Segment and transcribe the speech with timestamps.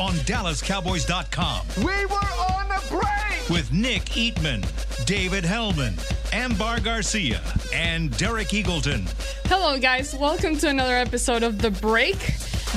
[0.00, 3.48] on DallasCowboys.com We were on the break.
[3.50, 4.64] with Nick Eatman,
[5.04, 5.94] David Helman,
[6.32, 7.42] Ambar Garcia,
[7.74, 9.06] and Derek Eagleton.
[9.44, 10.14] Hello, guys.
[10.14, 12.16] Welcome to another episode of The Break.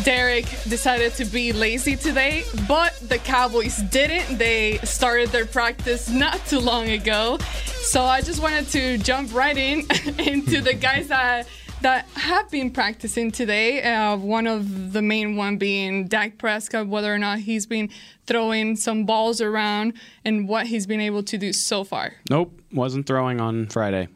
[0.04, 4.38] Derek decided to be lazy today, but the Cowboys didn't.
[4.38, 7.38] They started their practice not too long ago.
[7.84, 9.80] So I just wanted to jump right in
[10.20, 11.48] into the guys that
[11.84, 13.82] that have been practicing today.
[13.84, 17.90] Uh, one of the main one being Dak Prescott, whether or not he's been
[18.26, 19.94] throwing some balls around
[20.26, 22.16] and what he's been able to do so far.
[22.30, 24.08] Nope, wasn't throwing on Friday.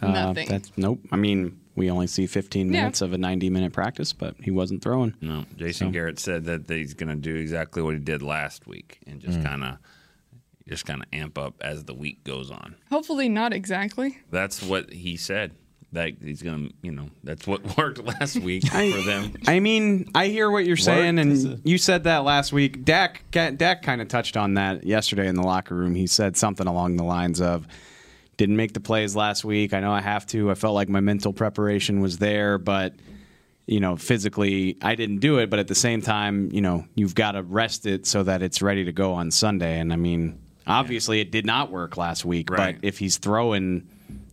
[0.00, 0.48] Uh, Nothing.
[0.48, 0.98] That's nope.
[1.12, 2.80] I mean, we only see 15 Yeah.
[2.80, 5.14] minutes of a 90 minute practice, but he wasn't throwing.
[5.20, 8.66] No, Jason So- Garrett said that he's going to do exactly what he did last
[8.66, 9.44] week and just Mm.
[9.44, 9.76] kind of
[10.68, 12.76] just kind of amp up as the week goes on.
[12.90, 14.18] Hopefully, not exactly.
[14.30, 15.52] That's what he said.
[15.92, 19.34] That he's going to, you know, that's what worked last week for them.
[19.46, 22.84] I mean, I hear what you're saying, and you said that last week.
[22.84, 25.94] Dak, Dak kind of touched on that yesterday in the locker room.
[25.94, 27.66] He said something along the lines of,
[28.38, 29.74] "Didn't make the plays last week.
[29.74, 30.50] I know I have to.
[30.50, 32.94] I felt like my mental preparation was there, but."
[33.64, 37.14] You know, physically, I didn't do it, but at the same time, you know, you've
[37.14, 39.78] got to rest it so that it's ready to go on Sunday.
[39.78, 42.74] And I mean, obviously, it did not work last week, Right.
[42.80, 43.86] but if he's throwing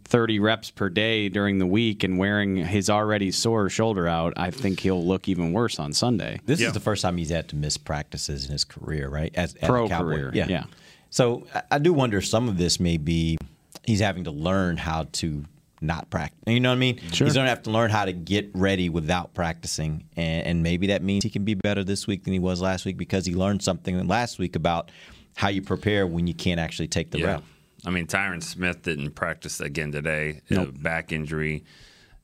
[0.09, 4.49] 30 reps per day during the week and wearing his already sore shoulder out, I
[4.51, 6.39] think he'll look even worse on Sunday.
[6.45, 6.67] This Yeah.
[6.67, 9.31] is the first time he's had to miss practices in his career, right?
[9.35, 10.03] As, as Pro Cowboy.
[10.15, 10.47] career, yeah.
[10.47, 10.63] yeah.
[11.11, 13.37] So I- I do wonder if some of this may be
[13.83, 15.45] he's having to learn how to
[15.81, 16.37] not practice.
[16.47, 16.99] You know what I mean?
[17.13, 17.25] Sure.
[17.25, 20.87] He's going to have to learn how to get ready without practicing, and, and maybe
[20.87, 23.33] that means he can be better this week than he was last week because he
[23.33, 24.91] learned something last week about
[25.35, 27.25] how you prepare when you can't actually take the Yeah.
[27.27, 27.43] rep.
[27.85, 30.41] I mean, Tyron Smith didn't practice again today.
[30.51, 31.63] A back injury.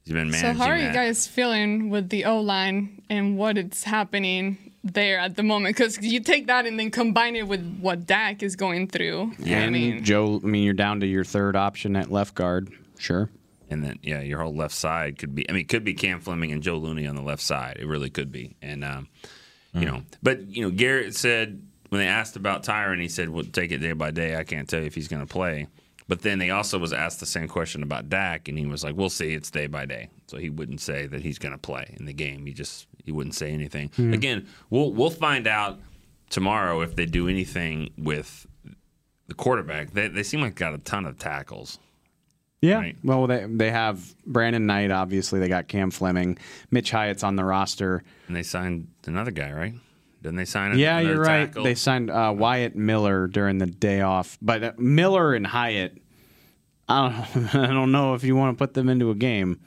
[0.03, 0.53] He's been managing.
[0.53, 0.93] So how are you that.
[0.93, 5.75] guys feeling with the O line and what is happening there at the moment?
[5.75, 9.31] Because you take that and then combine it with what Dak is going through.
[9.39, 12.71] Yeah, I mean, Joe, I mean, you're down to your third option at left guard.
[12.99, 13.29] Sure.
[13.67, 15.49] And then, yeah, your whole left side could be.
[15.49, 17.77] I mean, it could be Cam Fleming and Joe Looney on the left side.
[17.79, 18.55] It really could be.
[18.61, 19.07] And um,
[19.73, 23.43] you know, but you know, Garrett said when they asked about Tyron, he said, "Well,
[23.43, 24.35] take it day by day.
[24.35, 25.67] I can't tell you if he's going to play."
[26.07, 28.95] But then they also was asked the same question about Dak, and he was like,
[28.95, 29.33] "We'll see.
[29.33, 32.13] It's day by day." So he wouldn't say that he's going to play in the
[32.13, 32.45] game.
[32.45, 33.89] He just he wouldn't say anything.
[33.95, 34.13] Hmm.
[34.13, 35.79] Again, we'll we'll find out
[36.29, 38.47] tomorrow if they do anything with
[39.27, 39.91] the quarterback.
[39.91, 41.79] They they seem like got a ton of tackles.
[42.61, 42.77] Yeah.
[42.77, 42.97] Right.
[43.03, 44.91] Well, they they have Brandon Knight.
[44.91, 46.37] Obviously, they got Cam Fleming.
[46.71, 48.03] Mitch Hyatt's on the roster.
[48.27, 49.73] And they signed another guy, right?
[50.25, 50.75] Didn't they sign?
[50.79, 51.45] Yeah, you're right.
[51.45, 51.63] tackle?
[51.63, 55.99] They signed uh, Wyatt Miller during the day off, but uh, Miller and Hyatt.
[56.89, 59.59] I don't, I don't know if you want to put them into a game,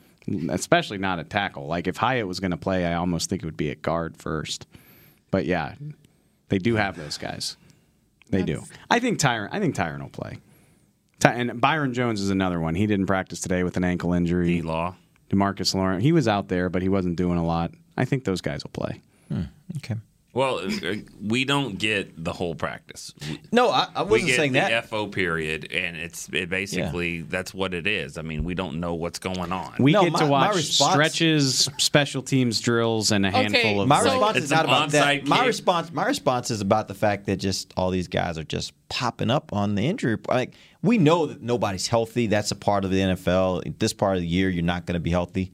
[0.51, 1.69] especially not a tackle.
[1.69, 4.17] Like if Hyatt was going to play, I almost think it would be at guard
[4.17, 4.67] first.
[5.31, 5.77] But yeah,
[6.49, 7.57] they do have those guys.
[8.31, 8.65] They do.
[8.91, 9.49] I think Tyron.
[9.53, 10.39] I think Tyron will play.
[11.21, 12.75] Ty- and Byron Jones is another one.
[12.75, 14.47] He didn't practice today with an ankle injury.
[14.47, 14.97] D Law.
[15.31, 16.03] Demarcus Lawrence.
[16.03, 17.71] He was out there, but he wasn't doing a lot.
[17.97, 19.01] I think those guys will play.
[19.77, 19.95] Okay.
[20.39, 23.13] Well, uh, we don't get the whole practice.
[23.51, 24.87] No, I, I We wasn't get saying the that.
[24.89, 28.17] FO period, and it's it basically that's what it is.
[28.19, 29.75] I mean, we don't know what's going on.
[29.81, 33.81] We No, get my- to watch response- stretches, special teams drills, and a Okay, handful
[33.81, 33.89] of.
[33.89, 35.23] My So- response It's is not about that.
[35.25, 38.45] onside My response, my response is about the fact that just all these guys are
[38.45, 40.19] just popping up on the injury.
[40.29, 42.29] Like we know that nobody's healthy.
[42.29, 43.63] That's a part of the NFL.
[43.81, 45.51] This part of the year, you're not going to be healthy.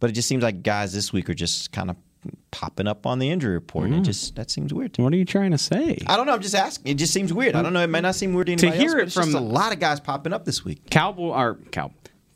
[0.00, 1.96] But it just seems like guys this week are just kind of
[2.50, 3.86] popping up on the injury report.
[3.86, 5.04] And it just that seems weird to me.
[5.04, 5.98] what are you trying to say?
[6.06, 6.32] I don't know.
[6.34, 6.90] I'm just asking.
[6.92, 7.54] It just seems weird.
[7.56, 7.82] I don't know.
[7.82, 9.46] It might not seem weird to To anybody hear else, it but it's from- a
[9.46, 10.88] lot of guys popping up this week.
[10.90, 11.90] Cowboy or Cow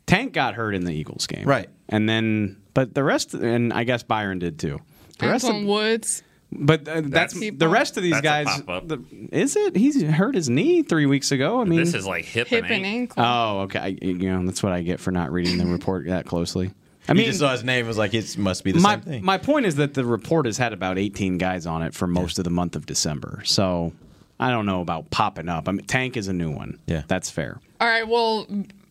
[0.07, 1.69] Tank got hurt in the Eagles game, Right.
[1.87, 4.79] And then, but the rest, and I guess Byron did too.
[5.19, 6.23] The rest of, Woods.
[6.51, 8.47] but uh, that's, That's- the rest of these guys.
[8.65, 9.75] the- is it?
[9.75, 11.61] He's hurt his knee three weeks ago.
[11.61, 13.23] I mean, this is like hip, Hip and and ankle.
[13.23, 13.57] ankle.
[13.59, 13.79] oh, okay.
[13.79, 16.71] I, you know, that's what I get for not reading the report that closely.
[17.09, 17.87] I I mean, mean, just saw his name.
[17.87, 19.25] Was like it must be the my same thing.
[19.25, 22.37] my point is that the report has had about 18 guys on it for most
[22.37, 23.41] of the month of December.
[23.45, 23.93] So
[24.39, 25.67] I don't know about popping up.
[25.67, 26.79] I mean, Tank is a new one.
[26.87, 27.03] Yeah.
[27.07, 27.59] that's fair.
[27.81, 28.07] All right.
[28.07, 28.45] Well,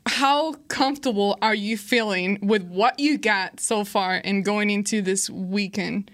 [0.06, 5.30] how comfortable are you feeling with what you got so far and going into this
[5.30, 6.10] weekend?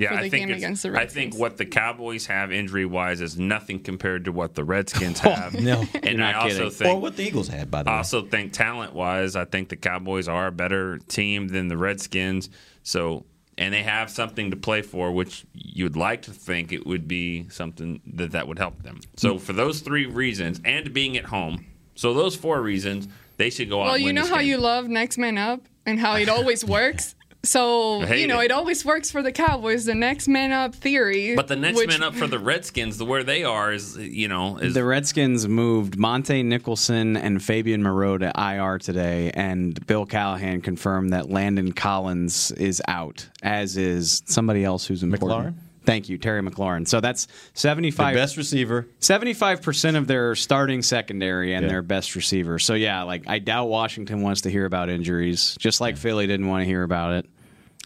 [0.00, 2.86] Yeah, for the I think game against the I think what the Cowboys have injury
[2.86, 5.52] wise is nothing compared to what the Redskins oh, have.
[5.52, 5.84] No.
[6.02, 6.70] and I also kidding.
[6.70, 7.98] think or what the Eagles had, by the I way.
[7.98, 12.48] also think talent wise, I think the Cowboys are a better team than the Redskins.
[12.82, 13.26] So,
[13.58, 17.06] and they have something to play for, which you would like to think it would
[17.06, 19.00] be something that that would help them.
[19.18, 19.40] So, mm.
[19.40, 23.06] for those three reasons, and being at home, so those four reasons,
[23.36, 23.84] they should go out.
[23.84, 24.48] Well, and you know this how game.
[24.48, 27.14] you love next man up and how it always works.
[27.42, 28.46] So you know it.
[28.46, 29.86] it always works for the Cowboys.
[29.86, 31.34] The next man up theory.
[31.34, 34.28] But the next which- man up for the Redskins, the where they are is, you
[34.28, 40.04] know, is The Redskins moved Montae Nicholson and Fabian Moreau to IR today, and Bill
[40.04, 45.56] Callahan confirmed that Landon Collins is out, as is somebody else who's important.
[45.56, 45.69] McLaurin?
[45.84, 46.86] Thank you, Terry McLaurin.
[46.86, 48.86] So that's the 75 best receiver.
[49.00, 51.68] 75% of their starting secondary and Yeah.
[51.70, 52.58] their best receiver.
[52.58, 56.46] So yeah, like I doubt Washington wants to hear about injuries, just like Philly didn't
[56.48, 57.26] want to hear about it.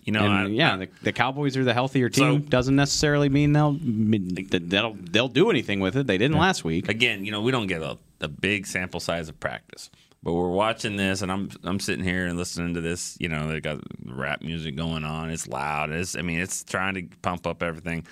[0.06, 2.42] you know, And I- yeah, I- the, the Cowboys are the healthier team.
[2.42, 6.06] So- Doesn't necessarily mean they'll they'll they'll do anything with it.
[6.06, 6.88] They didn't last week.
[6.90, 9.88] again, you know, we don't get a, a big sample size of practice,
[10.24, 13.16] but we're watching this, and I'm I'm sitting here and listening to this.
[13.20, 15.30] You know, they got rap music going on.
[15.30, 15.90] It's loud.
[15.90, 18.06] It's I mean, it's trying to pump up everything,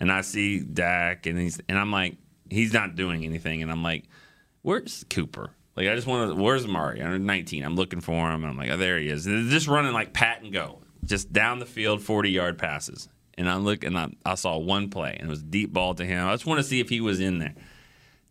[0.00, 2.16] and I see Dak, and he's and I'm like,
[2.50, 4.04] he's not doing anything, and I'm like,
[4.62, 5.50] where's Cooper?
[5.76, 6.42] Like I just want to.
[6.42, 7.00] Where's Mari?
[7.00, 7.64] I'm 19.
[7.64, 8.42] I'm looking for him.
[8.42, 9.26] And I'm like, oh, there he is.
[9.26, 13.08] And they're just running like pat and go, just down the field, 40 yard passes.
[13.38, 16.04] And I look and I, I saw one play, and it was deep ball to
[16.04, 16.26] him.
[16.26, 17.54] I just want to see if he was in there.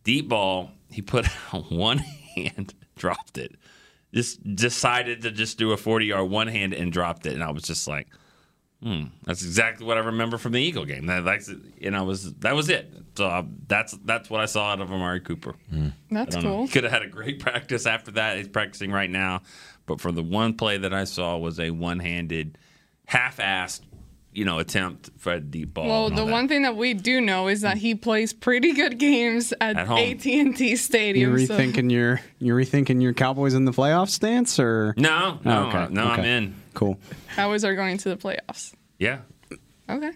[0.04, 0.70] Deep ball.
[0.90, 1.98] He put out one
[2.36, 3.56] hand, dropped it.
[4.14, 7.32] Just decided to just do a 40 yard one hand and dropped it.
[7.34, 8.08] And I was just like,
[8.82, 11.06] Hmm, that's exactly what I remember from the Eagle game.
[11.06, 12.92] That, that's, and I was that was it.
[13.16, 15.54] So uh, that's that's what I saw out of Amari Cooper.
[16.10, 16.48] That's I know.
[16.56, 16.68] cool.
[16.68, 18.38] Could have had a great practice after that.
[18.38, 19.42] He's practicing right now,
[19.86, 22.58] but for the one play that I saw was a one-handed,
[23.06, 23.82] half-assed,
[24.34, 25.86] you know, attempt for a deep ball.
[25.86, 29.52] Well, the one thing that we do know is that he plays pretty good games
[29.60, 31.32] at, at AT and T Stadium.
[31.32, 31.46] You Stadium.
[31.46, 35.68] so- rethinking your you rethinking your Cowboys in the playoff stance or No, no, Oh,
[35.68, 36.36] okay, no, I'm okay.
[36.38, 36.54] in.
[36.74, 36.98] cool.
[37.34, 38.72] Cowboys are going to the playoffs.
[38.98, 39.18] Yeah,
[39.88, 40.12] Okay.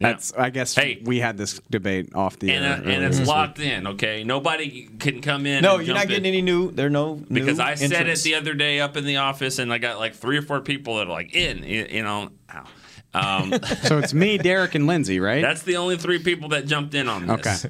[0.00, 1.00] That's I guess Hey.
[1.02, 3.34] we had this debate off the and air uh, and it's this week.
[3.34, 3.84] locked in.
[3.88, 5.60] Okay, nobody can come in.
[5.62, 6.34] No, and you're not getting in.
[6.34, 6.70] any new.
[6.70, 9.58] There are no new because I said it the other day up in the office,
[9.58, 12.30] and I got like three or four people that are like in, you you know.
[12.54, 12.64] ow.
[13.14, 13.52] Um,
[13.82, 15.40] So it's me, Derek, and Lindsay, right?
[15.42, 17.42] that's the only three people that jumped in on okay.
[17.42, 17.66] this.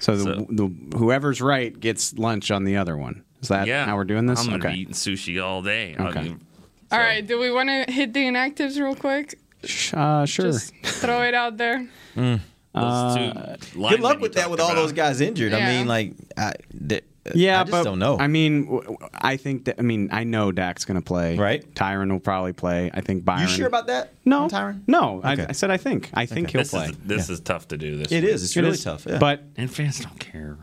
[0.00, 3.24] So, the, So- the whoever's right gets lunch on the other one.
[3.42, 4.40] Is that Yeah, how we're doing this?
[4.40, 4.72] I'm gonna okay.
[4.74, 5.94] be eating sushi all day.
[5.98, 6.22] I Okay.
[6.22, 6.40] mean,
[6.90, 7.26] so- right.
[7.26, 9.38] Do we want to hit the inactives real quick?
[9.92, 10.46] Uh, sure.
[10.52, 11.86] Just throw it out there.
[12.14, 13.32] those two
[13.88, 14.74] Good luck with that talked with all about.
[14.76, 15.52] those guys injured.
[15.52, 16.52] I mean, like, I,
[16.88, 17.04] th-
[17.34, 18.18] yeah, I just but don't know.
[18.18, 18.80] I mean,
[19.14, 19.76] I think that.
[19.78, 21.36] I mean, I know Dak's going to play.
[21.36, 21.62] Right.
[21.74, 22.90] Tyron will probably play.
[22.94, 23.42] I think Byron.
[23.42, 24.12] you sure about that?
[24.24, 24.82] No, Tyron?
[24.86, 25.42] No, Okay.
[25.42, 26.10] I, I said I think.
[26.14, 26.86] I think he'll This play.
[26.86, 27.96] is this is tough to do.
[27.96, 28.32] This It week.
[28.32, 28.44] is.
[28.44, 28.84] It's It really is.
[28.84, 29.06] tough.
[29.08, 29.18] Yeah.
[29.18, 30.58] But and fans don't care.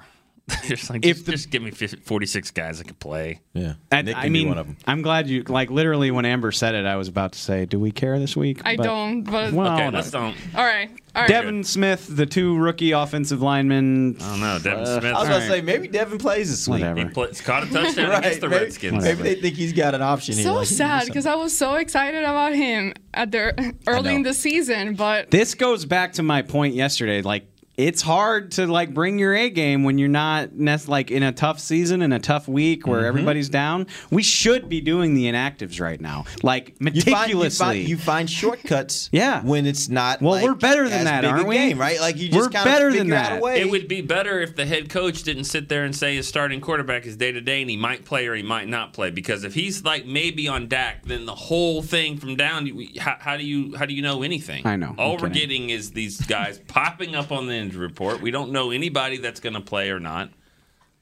[0.68, 3.40] just like If just, the- just give me 50, 46 guys that can play.
[3.54, 4.76] yeah, That- Nick I can be mean, one of them.
[4.86, 7.80] I'm glad you like literally when Amber said it, I was about to say, "Do
[7.80, 9.98] we care this week?" I But- don't, but Well, Okay, no.
[9.98, 10.36] let's don't.
[10.56, 10.90] all right.
[11.16, 11.30] All right.
[11.30, 14.18] Devin Smith, the two rookie offensive linemen.
[14.20, 14.60] I don't know.
[14.60, 15.06] Devin Uh, Smith.
[15.06, 16.82] I was All about to say maybe Devin plays this week.
[16.82, 17.00] Whatever.
[17.00, 19.04] he pla- caught a touchdown against the maybe, Redskins.
[19.04, 20.44] maybe they think he's got an option here.
[20.44, 24.34] so like, sad because I was so excited about him at the early in the
[24.34, 27.22] season, but This goes back to my point yesterday.
[27.22, 31.24] Like it's hard to like bring your A game when you're not nec- like in
[31.24, 33.08] a tough season in a tough week where mm-hmm.
[33.08, 33.88] everybody's down.
[34.12, 37.66] We should be doing the inactives right now, like you find, you meticulously.
[37.66, 39.10] find, you find shortcuts.
[39.24, 39.44] Yeah.
[39.44, 40.22] when it's not.
[40.22, 41.56] Well, like, we're better than that, big a aren't we?
[41.56, 42.00] Game, right?
[42.00, 43.42] Like you just We're kinda better than that.
[43.44, 46.62] It would be better if the head coach didn't sit there and say his starting
[46.62, 49.12] quarterback is day to day and he might play or he might not play.
[49.12, 53.38] Because if he's like maybe on Dak, then the whole thing from down, how, how
[53.38, 54.66] do you how do you know anything?
[54.66, 54.96] I know.
[54.98, 55.34] All I'm we're kidding.
[55.34, 58.22] getting is these guys popping up on the injury report.
[58.22, 60.30] We don't know anybody that's going to play or not.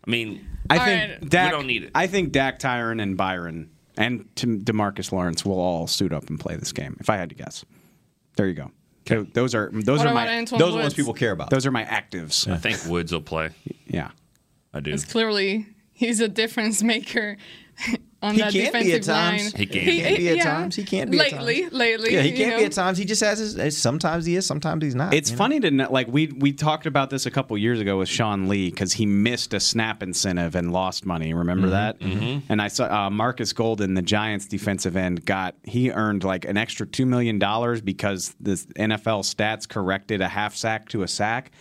[0.07, 1.29] I mean, I All think right.
[1.29, 1.51] Dak.
[1.51, 1.91] We don't need it.
[1.93, 6.39] I think Dak, Tyron, and Byron and Tim- Demarcus Lawrence will all suit up and
[6.39, 6.95] play this game.
[6.99, 7.65] If I had to guess,
[8.37, 8.71] there you go.
[9.05, 10.83] Tho- Those are those what are my Antoine Those are the Woods?
[10.85, 11.49] ones people care about.
[11.49, 12.49] those are my actives.
[12.51, 13.49] I think Woods will play.
[13.87, 14.11] Yeah.
[14.73, 14.91] I do.
[14.91, 17.37] It's clearly he's a difference maker
[18.21, 19.53] on He that can be defensive at times.
[19.53, 19.59] line.
[19.59, 19.81] He can.
[19.81, 20.43] He can be at yeah.
[20.43, 20.75] times.
[20.75, 21.45] He can't be at times.
[21.71, 22.97] Lately, yeah, he can't be at times.
[22.97, 23.77] He just has his.
[23.77, 24.45] Sometimes he is.
[24.45, 25.13] Sometimes he's not.
[25.13, 25.37] It's you know?
[25.37, 28.47] funny to know, like we we talked about this a couple years ago with Sean
[28.47, 31.33] Lee because he missed a snap incentive and lost money.
[31.33, 31.99] Remember that?
[31.99, 32.51] Mm-hmm.
[32.51, 36.57] And I saw uh, Markus Golden, the Giants' defensive end, got he earned like an
[36.57, 41.51] extra two million dollars because the NFL stats corrected a half sack to a sack.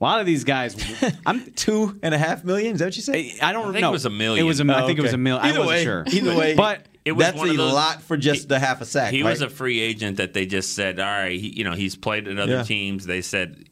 [0.00, 0.74] A lot of these guys,
[1.26, 2.72] I'm two and a half million.
[2.72, 3.36] Is that what you say?
[3.42, 3.90] I don't I think know.
[3.90, 4.44] it was a million.
[4.44, 5.44] It was a, I Oh, I think it was a million.
[5.44, 6.04] I Either wasn't way- sure.
[6.10, 6.54] either way.
[6.54, 8.86] but It it was That's one a of those- lot for just the half a
[8.86, 9.12] sack.
[9.12, 9.30] He right?
[9.30, 12.28] was a free agent that they just said, all right, he, you know, he's played
[12.28, 12.62] at other Yeah.
[12.62, 13.04] teams.
[13.06, 13.64] They said,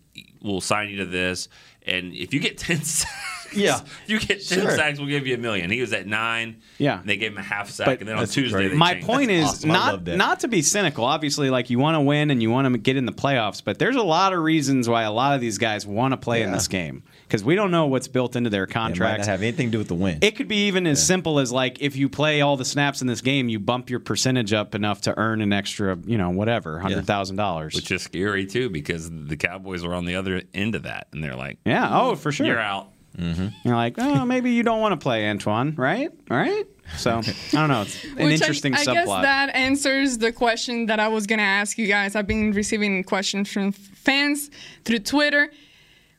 [0.42, 1.48] we'll sign you to this.
[1.86, 3.80] And if you get 10 sacks, Yeah.
[4.06, 4.70] you get 10 Sure.
[4.70, 5.70] sacks, we'll give you a million.
[5.70, 6.60] He was at nine.
[6.78, 7.00] Yeah.
[7.04, 7.86] They gave him a half sack.
[7.86, 9.06] But and then on Tuesday, they My changed.
[9.06, 9.68] point is awesome.
[9.70, 11.04] Not not to be cynical.
[11.04, 13.78] Obviously, like you want to win and you want to get in the playoffs, but
[13.78, 16.52] there's a lot of reasons why a lot of these guys want to play in
[16.52, 19.26] this game because we don't know what's built into their It might not contracts.
[19.26, 20.18] have anything to do with the win.
[20.22, 23.06] It could be even as simple as like if you play all the snaps in
[23.06, 26.78] this game, you bump your percentage up enough to earn an extra, you know, whatever,
[26.80, 27.74] hundred thousand dollars.
[27.74, 31.08] Which is scary, too, because the Cowboys were on the other end of that.
[31.12, 31.88] And they're like, Yeah.
[31.90, 32.46] Oh, for sure.
[32.46, 32.90] you're out.
[33.18, 33.48] Mm-hmm.
[33.64, 36.10] You're like, oh, maybe you don't want to play Antoine, right?
[36.30, 36.64] Right?
[36.96, 37.22] So I
[37.52, 37.82] don't know.
[37.82, 38.94] It's an Which I- interesting I, subplot.
[38.94, 42.14] guess that answers the question that I was gonna ask you guys.
[42.14, 44.50] I've been receiving questions from fans
[44.84, 45.50] through Twitter.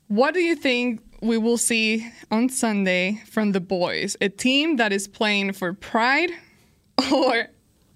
[0.08, 4.18] What do you think we will see on Sunday from the boys?
[4.22, 6.32] A team that is playing for pride
[7.14, 7.48] or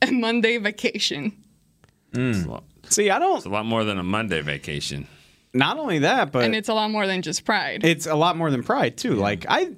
[0.01, 1.33] a Monday vacation?
[2.13, 2.49] It's, a hmm.
[2.49, 3.37] lot, See, I don't.
[3.37, 5.07] it's a lot more than a Monday vacation.
[5.53, 7.83] Not only that, but And it's a lot more than just pride.
[7.83, 9.13] it's a lot more than pride too.
[9.15, 9.71] Like I,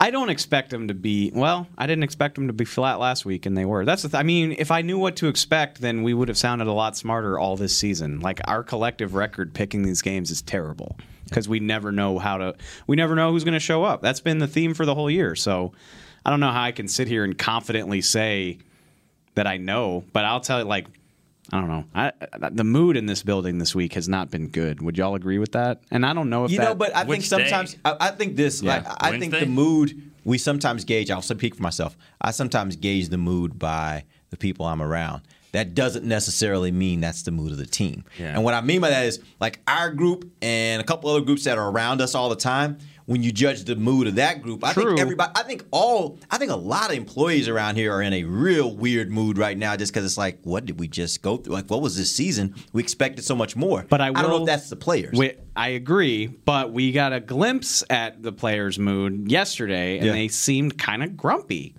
[0.00, 1.30] I don't expect them to be.
[1.34, 3.84] Well, I didn't expect them to be flat last week, and they were.
[3.84, 4.08] That's the.
[4.10, 6.72] Th- I mean, if I knew what to expect, then we would have sounded a
[6.72, 8.20] lot smarter all this season.
[8.20, 12.56] Like our collective record picking these games is terrible because we never know how to.
[12.86, 14.02] We never know who's going to show up.
[14.02, 15.34] That's been the theme for the whole year.
[15.34, 15.72] So
[16.26, 18.58] I don't know how I can sit here and confidently say
[19.34, 20.86] that I know, but I'll tell you, like,
[21.52, 21.84] I don't know.
[21.94, 22.12] I,
[22.42, 24.82] I- the mood in this building this week has not been good.
[24.82, 25.80] Would y'all agree with that?
[25.90, 28.36] And I don't know if You that, know, but I think sometimes I, I think
[28.36, 28.62] this.
[28.62, 28.76] Yeah.
[28.78, 31.10] Like, I think the mood we sometimes gauge.
[31.10, 31.96] I'll speak for myself.
[32.20, 35.22] I sometimes gauge the mood by the people I'm around.
[35.52, 38.04] That doesn't necessarily mean that's the mood of the team.
[38.18, 38.34] Yeah.
[38.34, 41.44] And what I mean by that is like our group and a couple other groups
[41.44, 42.78] that are around us all the time.
[43.06, 44.88] When you judge the mood of that group, I True.
[44.88, 48.12] think everybody, I think all, I think a lot of employees around here are in
[48.12, 51.36] a real weird mood right now, just because it's like, what did we just go
[51.36, 51.54] through?
[51.54, 52.56] Like, what was this season?
[52.72, 53.86] We expected so much more.
[53.88, 55.16] But I don't know if that's the players.
[55.16, 60.12] We, I agree, but we got a glimpse at the players' mood yesterday, and Yeah.
[60.12, 61.76] they seemed kind of grumpy.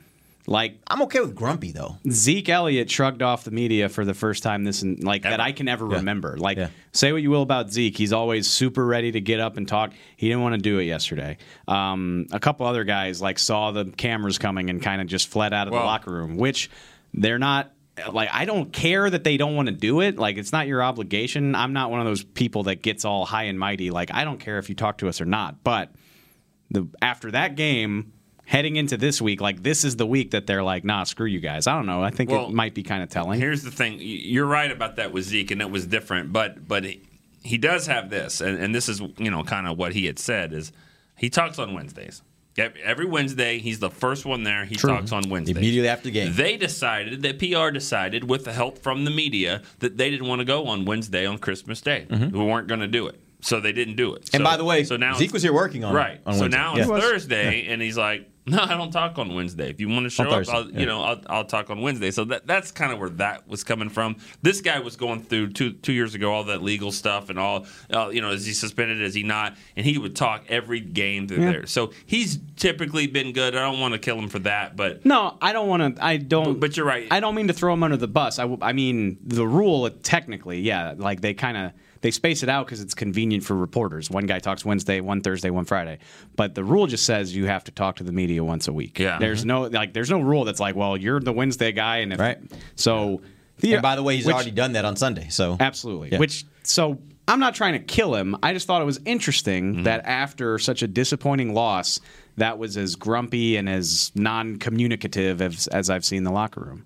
[0.50, 1.98] Like I'm okay with grumpy though.
[2.10, 5.52] Zeke Elliott shrugged off the media for the first time this in, like that I
[5.52, 5.98] can ever Yeah.
[5.98, 6.38] remember.
[6.38, 6.70] Like Yeah.
[6.94, 9.92] say what you will about Zeke, he's always super ready to get up and talk.
[10.16, 11.38] He didn't want to do it yesterday.
[11.68, 15.54] Um, a couple other guys like saw the cameras coming and kind of just fled
[15.54, 16.70] out of the locker room, which
[17.14, 17.74] they're not
[18.14, 20.18] like I don't care that they don't want to do it.
[20.18, 21.56] Like it's not your obligation.
[21.56, 23.90] I'm not one of those people that gets all high and mighty.
[23.92, 25.64] Like I don't care if you talk to us or not.
[25.64, 25.92] But
[26.70, 28.14] the after that game,
[28.48, 31.40] heading into this week, like this is the week that they're like, nah, screw you
[31.40, 31.68] guys.
[31.68, 32.02] I don't know.
[32.02, 33.40] I think Well, it might be kind of telling.
[33.40, 36.34] Here's the thing: you're right about that with Zeke, and it was different.
[36.34, 37.02] But but he,
[37.44, 40.18] he does have this, and, and this is you know kind of what he had
[40.18, 40.72] said is
[41.18, 42.22] he talks on Wednesdays.
[42.84, 44.66] Every Wednesday, he's the first one there.
[44.66, 46.34] He talks on Wednesday Immediately after the game.
[46.34, 50.40] They decided that PR decided, with the help from the media, that they didn't want
[50.40, 52.08] to go on Wednesday on Christmas Day.
[52.10, 54.24] We weren't going to do it, so they didn't do it.
[54.24, 54.38] Mm-hmm.
[54.38, 56.20] And So- by the way, so now Zeke was here working on it right.
[56.26, 56.58] on so Wednesday.
[56.58, 56.78] now Yeah.
[56.80, 57.04] it's He was.
[57.04, 59.70] Thursday, and he's like, "No, I don't talk on Wednesday.
[59.70, 60.80] If you want to show up, I'll, yeah.
[60.80, 63.64] you know, I'll, I'll talk on Wednesday." So that that's kind of where that was
[63.64, 64.16] coming from.
[64.42, 67.66] This guy was going through two two years ago all that legal stuff and all.
[67.94, 69.02] Uh, you know, is he suspended?
[69.02, 69.56] Is he not?
[69.76, 71.52] And he would talk every game through Yeah.
[71.52, 71.66] there.
[71.68, 73.56] So he's typically been good.
[73.56, 76.04] I don't want to kill him for that, but no, I don't want to.
[76.06, 76.60] I don't.
[76.60, 77.08] But- but you're right.
[77.12, 78.40] I don't mean to throw him under the bus.
[78.40, 80.94] I, I mean the rule technically, yeah.
[80.98, 84.10] Like they kind of they space it out because it's convenient for reporters.
[84.10, 86.00] One guy talks Wednesday, one Thursday, one Friday.
[86.36, 89.00] But the rule just says you have to talk to the media once a week.
[89.00, 89.20] Yeah.
[89.20, 89.94] There's no like.
[89.94, 92.38] There's no rule that's like, well, you're the Wednesday guy, and if, Right.
[92.76, 93.22] So.
[93.60, 95.30] The, And by the way, he's which- already done that on Sunday.
[95.30, 96.12] So Absolutely.
[96.12, 96.20] Yeah.
[96.20, 98.36] Which so I'm not trying to kill him.
[98.44, 99.84] I just thought it was interesting Mm-hmm.
[99.84, 102.00] that after such a disappointing loss,
[102.38, 104.12] that was as grumpy and as
[104.62, 106.86] non-communicative as, as I've seen the locker room.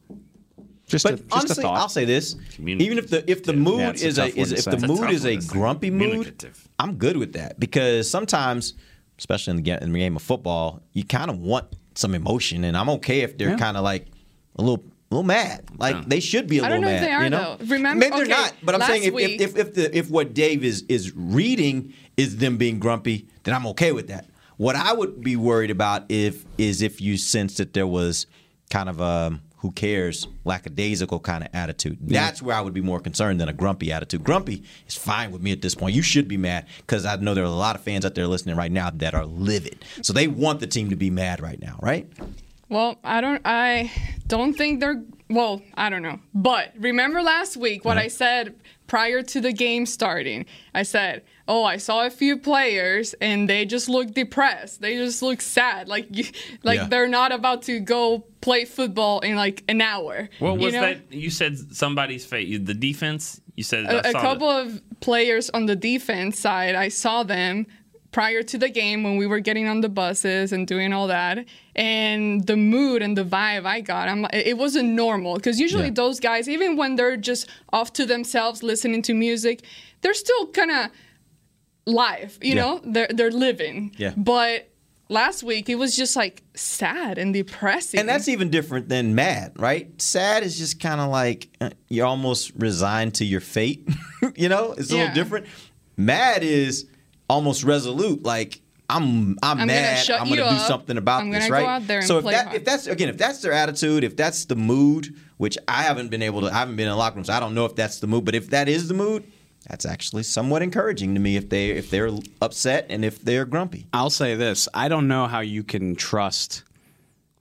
[0.91, 1.77] Just, But a, just honestly, a thought.
[1.79, 4.51] I'll say this: even if the if the mood Yeah, it's a is a is
[4.51, 6.45] if the It's mood is a grumpy mood,
[6.79, 8.73] I'm good with that because sometimes,
[9.17, 12.63] especially in the, ga- in the game of football, you kind of want some emotion,
[12.65, 13.57] and I'm okay if they're Yeah.
[13.57, 14.07] kind of like
[14.57, 14.83] a little.
[14.83, 16.03] A little mad, like Yeah.
[16.07, 17.03] they should be a I little don't know mad.
[17.03, 17.57] if they are, you know?
[17.59, 17.65] though.
[17.65, 20.33] Remember- maybe they're not, but I'm saying if, week- if, if if the if what
[20.33, 24.25] Dave is is reading is them being grumpy, then I'm okay with that.
[24.55, 28.25] What I would be worried about if is if you sense that there was
[28.69, 31.97] kind of a who cares lackadaisical kind of attitude.
[32.01, 34.23] That's where I would be more concerned than a grumpy attitude.
[34.23, 35.95] Grumpy is fine with me at this point.
[35.95, 38.25] You should be mad because I know there are a lot of fans out there
[38.25, 39.85] listening right now that are livid.
[40.01, 42.11] So they want the team to be mad right now, right?
[42.69, 43.41] Well, I don't.
[43.45, 43.91] I
[44.27, 45.03] don't think they're.
[45.29, 46.19] Well, I don't know.
[46.33, 48.05] But remember last week what uh-huh.
[48.05, 48.55] I said
[48.87, 50.45] prior to the game starting?
[50.73, 54.75] I said, "Oh, I saw a few players and they just look depressed.
[54.83, 55.81] They just look sad.
[55.95, 56.25] Like you,
[56.69, 56.87] like Yeah.
[56.91, 58.01] they're not about to go
[58.47, 60.81] play football in like an hour." What was know?
[60.85, 60.97] that?
[61.25, 61.53] You said
[61.83, 62.49] somebody's face.
[62.71, 63.23] The defense.
[63.59, 64.65] You said I a, a saw couple that.
[64.67, 67.55] of players on the defense side, I saw them
[68.19, 71.35] prior to the game when we were getting on the buses and doing all that.
[71.75, 76.03] And the mood and the vibe I got, I'm, it wasn't normal because usually Yeah.
[76.03, 79.57] those guys, even when they're just off to themselves listening to music,
[80.01, 80.81] they're still kind of
[81.85, 82.61] live, you Yeah.
[82.61, 83.93] know, they're they're living.
[83.97, 84.13] Yeah.
[84.17, 84.69] But
[85.09, 87.99] last week it was just like sad and depressing.
[87.99, 89.99] And that's even different than mad, right?
[90.01, 93.87] Sad is just kind of like uh, you're almost resigned to your fate.
[94.35, 94.99] you know, it's a Yeah.
[95.01, 95.45] little different.
[95.97, 96.87] Mad is
[97.29, 100.09] almost resolute, like I'm I'm, I'm gonna mad.
[100.11, 100.67] I'm gonna do up.
[100.67, 101.61] something about I'm this, right?
[101.63, 102.57] go out there and so if that hard.
[102.57, 106.21] if that's again if that's their attitude, if that's the mood, which I haven't been
[106.21, 108.25] able to, I haven't been in locker rooms, I don't know if that's the mood.
[108.25, 109.31] But if that is the mood,
[109.69, 111.35] that's actually somewhat encouraging to me.
[111.37, 112.09] If they if they're
[112.41, 113.87] upset and if they're grumpy.
[113.93, 116.63] I'll say this: I don't know how you can trust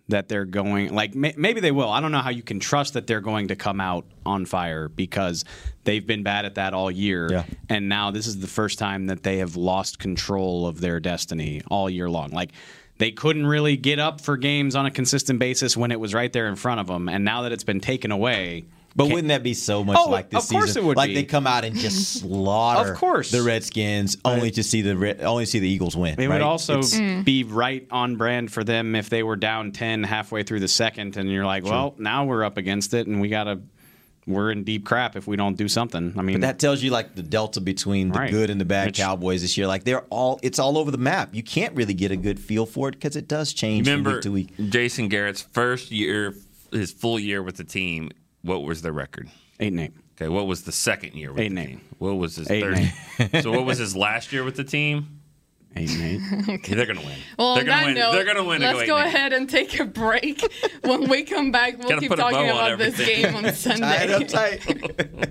[0.09, 0.93] that they're going.
[0.95, 1.89] Like may, maybe they will.
[1.89, 4.89] I don't know how you can trust that they're going to come out on fire
[4.89, 5.45] because
[5.85, 7.45] they've been bad at that all year, Yeah.
[7.69, 11.63] and now this is the first time that they have lost control of their destiny
[11.71, 12.31] all year long.
[12.31, 12.51] Like.
[12.99, 16.31] They couldn't really get up for games on a consistent basis when it was right
[16.31, 18.67] there in front of them, and now that it's been taken away,
[18.97, 20.83] But can't- wouldn't that be so much Oh, like this of course season?
[20.83, 21.15] it would like be.
[21.15, 23.31] they come out and just slaughter Of course.
[23.31, 26.15] the Redskins only to see the only see the Eagles win.
[26.19, 26.35] It right?
[26.35, 27.25] would also It's- Mm.
[27.25, 31.17] be right on brand for them if they were down 10 halfway through the second
[31.17, 33.61] and you're like, well, now we're up against it and we got to
[34.27, 36.13] we're in deep crap if we don't do something.
[36.17, 38.31] I mean, But that tells you like the delta between the Right.
[38.31, 39.67] good and the bad Which- Cowboys this year.
[39.67, 41.31] Like they're all it's all over the map.
[41.35, 44.13] You can't really get a good feel for it because it does change from Remember
[44.15, 44.71] week to week.
[44.71, 46.35] Jason Garrett's first year,
[46.71, 48.11] his full year with the team.
[48.43, 49.29] What was their record?
[49.59, 49.93] 8 and 8.
[50.17, 51.67] Okay, what was the second year with Eight the and eight.
[51.73, 51.81] team?
[51.99, 52.93] What was his Eight and
[53.33, 53.43] third?
[53.43, 55.21] so what was his last year with the team?
[55.77, 56.03] 8 and
[56.49, 56.59] 8.
[56.69, 57.19] Yeah, they're gonna win.
[57.39, 57.95] Well, they're gonna win.
[57.95, 58.61] note, they're gonna win.
[58.61, 60.43] Let's eight go and ahead and take a break.
[60.83, 63.57] when we come back, we'll Gotta keep talking bow on about this game on Tied
[63.57, 64.13] Sunday.
[64.15, 65.31] up tight.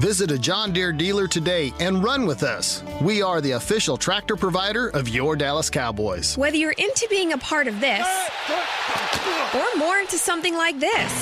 [0.00, 2.82] Visit a John Deere dealer today and run with us.
[3.02, 6.38] We are the official tractor provider of your Dallas Cowboys.
[6.38, 8.06] Whether you're into being a part of this
[9.54, 11.12] or more into something like this,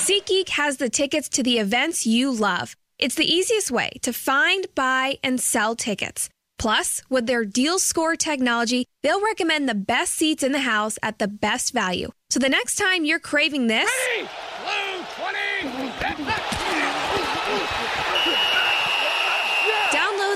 [0.00, 2.74] SeatGeek has the tickets to the events you love.
[2.98, 6.30] It's the easiest way to find, buy, and sell tickets.
[6.58, 11.18] Plus, with their deal score technology, they'll recommend the best seats in the house at
[11.18, 12.08] the best value.
[12.30, 13.90] So the next time you're craving this,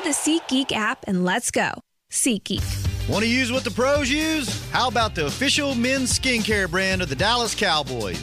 [0.06, 1.68] the SeatGeek app and let's go.
[2.12, 3.08] SeatGeek.
[3.08, 4.70] Want to use what the pros use?
[4.70, 8.22] How about the official men's skincare brand of the Dallas Cowboys?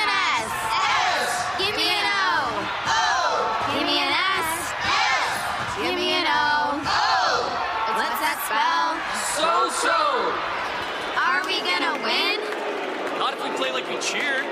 [14.11, 14.45] play cheer.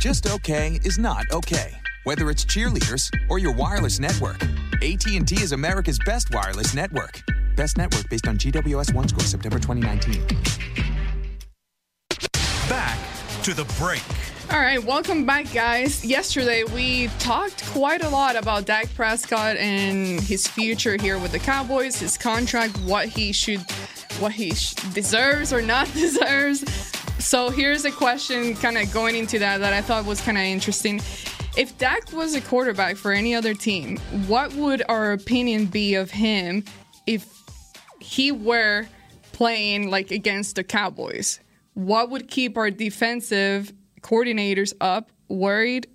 [0.00, 1.72] Just okay is not okay.
[2.04, 4.42] Whether it's cheerleaders or your wireless network,
[4.82, 7.22] AT&T is America's best wireless network.
[7.56, 10.26] Best network based on GWS One score September 2019.
[12.68, 12.98] Back
[13.42, 14.02] to the break.
[14.50, 16.04] All right, welcome back, guys.
[16.04, 21.38] Yesterday, we talked quite a lot about Dak Prescott and his future here with the
[21.38, 23.64] Cowboys, his contract, what he should,
[24.18, 26.93] what he sh- deserves or not deserves.
[27.18, 30.44] So here's a question, kind of going into that, that I thought was kind of
[30.44, 31.00] interesting.
[31.56, 36.10] If Dak was a quarterback for any other team, what would our opinion be of
[36.10, 36.64] him
[37.06, 37.26] if
[38.00, 38.86] he were
[39.32, 41.40] playing like against the Cowboys?
[41.74, 45.86] What would keep our defensive coordinators up, worried?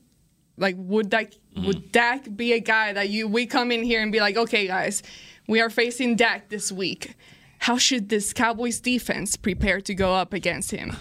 [0.57, 1.67] Like, would Dak mm-hmm.
[1.67, 4.67] would Dak be a guy that you we come in here and be like, okay,
[4.67, 5.03] guys,
[5.47, 7.15] we are facing Dak this week.
[7.59, 10.95] How should this Cowboys defense prepare to go up against him?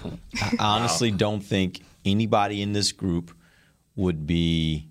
[0.59, 3.33] I honestly don't think anybody in this group
[3.97, 4.89] would be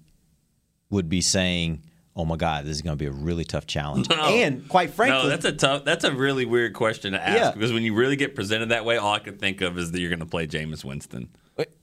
[0.89, 1.83] would be saying,
[2.15, 4.15] "Oh my God, this is going to be a really tough challenge." No.
[4.15, 5.83] And quite frankly, no, that's a tough.
[5.83, 7.51] That's a really weird question to ask Yeah.
[7.51, 9.99] because when you really get presented that way, all I can think of is that
[9.99, 11.29] you're going to play Jameis Winston.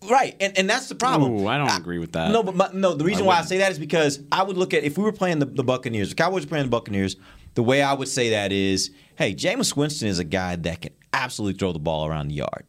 [0.08, 1.32] Right, and and that's the problem.
[1.32, 2.30] Ooh, I don't agree with that.
[2.30, 2.94] No, but my, no.
[2.94, 5.02] The reason I why I say that is because I would look at if we
[5.04, 7.16] were playing the, the Buccaneers, the Cowboys were playing the Buccaneers.
[7.54, 10.92] The way I would say that is, hey, Jameis Winston is a guy that can
[11.12, 12.66] absolutely throw the ball around the yard.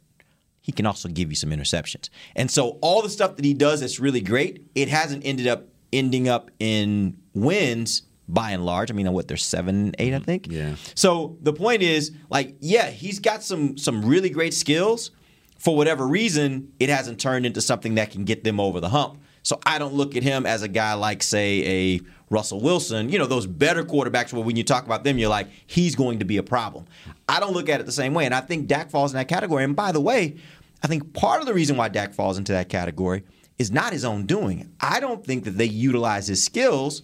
[0.61, 3.81] He can also give you some interceptions, and so all the stuff that he does
[3.81, 8.89] that's really great, it hasn't ended up ending up in wins by and large.
[8.91, 10.25] I mean, what they're seven, eight, I mm-hmm.
[10.25, 10.47] think.
[10.51, 10.75] Yeah.
[10.95, 15.11] So the point is, like, yeah, he's got some some really great skills.
[15.57, 19.21] For whatever reason, it hasn't turned into something that can get them over the hump.
[19.41, 23.09] So I don't look at him as a guy like, say, a Russell Wilson.
[23.09, 26.19] You know, those better quarterbacks where when you talk about them, you're like, he's going
[26.19, 26.85] to be a problem.
[27.29, 28.25] I don't look at it the same way.
[28.25, 29.63] And I think Dak falls in that category.
[29.63, 30.37] And by the way,
[30.83, 33.23] I think part of the reason why Dak falls into that category
[33.57, 34.71] is not his own doing.
[34.79, 37.03] I don't think that they utilize his skills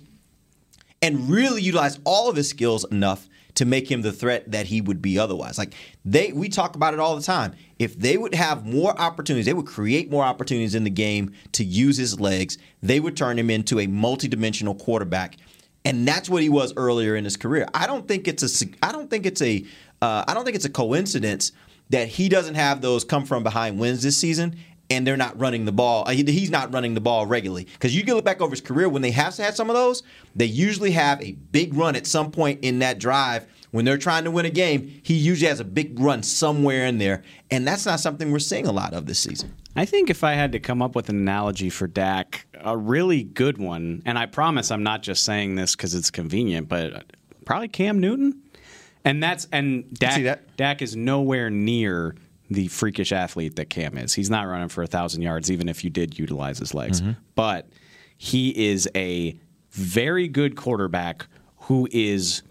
[1.02, 4.82] and really utilize all of his skills enough to make him the threat that he
[4.82, 5.58] would be otherwise.
[5.58, 5.74] Like
[6.06, 7.54] they we talk about it all the time.
[7.80, 11.64] If they would have more opportunities, they would create more opportunities in the game to
[11.64, 15.38] use his legs, they would turn him into a multidimensional quarterback.
[15.84, 17.68] And that's what he was earlier in his career.
[17.74, 19.66] I don't think it's a I don't think it's a
[20.02, 21.52] uh, I don't think it's a coincidence
[21.90, 24.56] that he doesn't have those come from behind wins this season
[24.92, 26.04] and they're not running the ball.
[26.06, 27.64] uh, He's not running the ball regularly.
[27.64, 30.04] Because you can look back over his career when they have had some of those,
[30.36, 33.48] they usually have a big run at some point in that drive.
[33.72, 36.98] When they're trying to win a game, he usually has a big run somewhere in
[36.98, 37.24] there.
[37.50, 39.56] And that's not something we're seeing a lot of this season.
[39.78, 43.24] I think if I had to come up with an analogy for Dak, a really
[43.24, 47.06] good one, and I promise I'm not just saying this because it's convenient, but
[47.46, 48.42] probably Cam Newton.
[49.06, 52.16] And that's and Dak, Dak is nowhere near
[52.52, 54.14] the freakish athlete that Cam is.
[54.14, 57.02] He's not running for a thousand yards, even if you did utilize his legs.
[57.02, 57.12] Mm-hmm.
[57.34, 57.70] But
[58.18, 59.40] he is a
[59.72, 61.28] very good quarterback
[61.62, 62.44] who is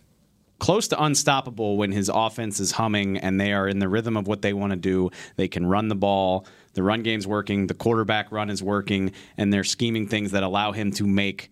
[0.59, 4.27] close to unstoppable when his offense is humming and they are in the rhythm of
[4.27, 5.11] what they want to do.
[5.37, 6.47] They can run the ball.
[6.73, 7.67] The run game's working.
[7.67, 11.51] The quarterback run is working, and they're scheming things that allow him to make.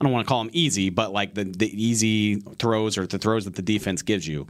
[0.00, 3.18] I don't want to call them easy, but like the, the easy throws or the
[3.18, 4.46] throws that the defense gives you.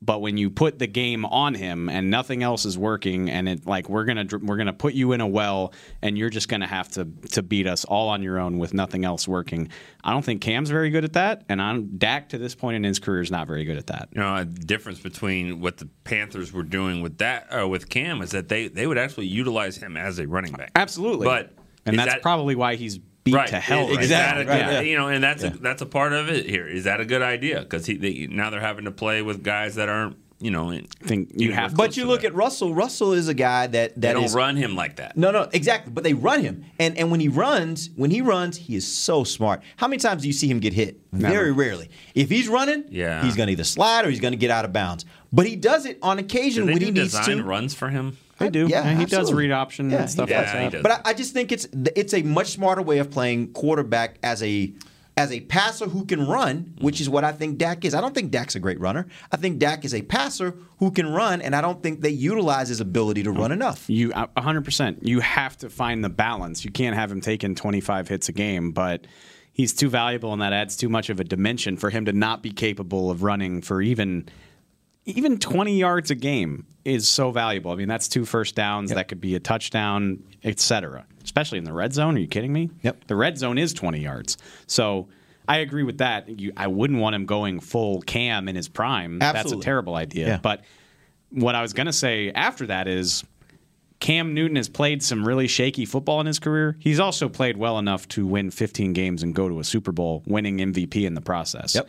[0.00, 3.66] But when you put the game on him and nothing else is working, and it
[3.66, 6.88] like we're gonna we're gonna put you in a well, and you're just gonna have
[6.92, 9.68] to to beat us all on your own with nothing else working.
[10.04, 12.84] I don't think Cam's very good at that, and I'm Dak to this point in
[12.84, 14.08] his career is not very good at that.
[14.12, 18.22] You know, a difference between what the Panthers were doing with that uh, with Cam
[18.22, 20.70] is that they they would actually utilize him as a running back.
[20.76, 21.52] Absolutely, But
[21.86, 23.88] and that's that- probably why he's beat right to hell.
[23.88, 24.80] Right that a good- Yeah.
[24.80, 25.54] You know, and that's Yeah.
[25.54, 26.66] a, that's a part of it here.
[26.66, 27.60] Is that a good idea?
[27.60, 30.16] Because they, now they're having to play with guys that aren't.
[30.40, 31.74] You know, think you have.
[31.76, 32.72] But you look at Russell.
[32.72, 35.16] Russell is a guy that They that don't is- run him like that.
[35.16, 35.92] No, no, exactly.
[35.92, 39.24] But they run him, and and when he runs, when he runs, he is so
[39.24, 39.62] smart.
[39.78, 41.00] How many times do you see him get hit?
[41.12, 41.90] Very rarely.
[42.14, 43.24] If he's running, Yeah.
[43.24, 45.04] he's going to either slide or he's going to get out of bounds.
[45.32, 47.42] But he does it on occasion Do they when he needs design to.
[47.42, 48.16] runs for him?
[48.38, 48.66] They do.
[48.68, 50.54] Yeah, And he does read option Yeah, and stuff like does.
[50.54, 50.82] Yeah, that.
[50.82, 54.42] But I, I just think it's it's a much smarter way of playing quarterback as
[54.42, 54.72] a
[55.16, 57.92] as a passer who can run, which is what I think Dak is.
[57.92, 59.08] I don't think Dak's a great runner.
[59.32, 62.68] I think Dak is a passer who can run, and I don't think they utilize
[62.68, 63.90] his ability to run enough.
[63.90, 64.98] You a 100%.
[65.02, 66.64] You have to find the balance.
[66.64, 69.08] You can't have him taking 25 hits a game, but
[69.52, 72.42] he's too valuable and that adds too much of a dimension for him to not
[72.42, 74.28] be capable of running for even
[75.08, 77.70] even 20 yards a game is so valuable.
[77.70, 81.06] I mean, that's two first downs, that could be a touchdown, etc.
[81.24, 82.16] Especially in the red zone.
[82.16, 82.70] Are you kidding me?
[82.82, 83.06] Yep.
[83.06, 84.36] The red zone is 20 yards.
[84.66, 85.08] So
[85.48, 86.40] I agree with that.
[86.40, 89.18] You, I wouldn't want him going full cam in his prime.
[89.18, 90.26] That's a terrible idea.
[90.26, 90.38] Yeah.
[90.38, 90.62] But
[91.30, 93.24] what I was going to say after that is
[94.00, 96.76] Cam Newton has played some really shaky football in his career.
[96.78, 100.22] He's also played well enough to win 15 games and go to a Super Bowl,
[100.26, 101.74] winning MVP in the process.
[101.74, 101.88] Yep.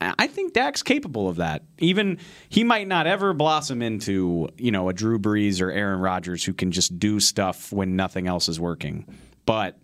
[0.00, 1.62] I think Dak's capable of that.
[1.78, 6.44] Even he might not ever blossom into, you know, a Drew Brees or Aaron Rodgers
[6.44, 9.06] who can just do stuff when nothing else is working.
[9.46, 9.78] But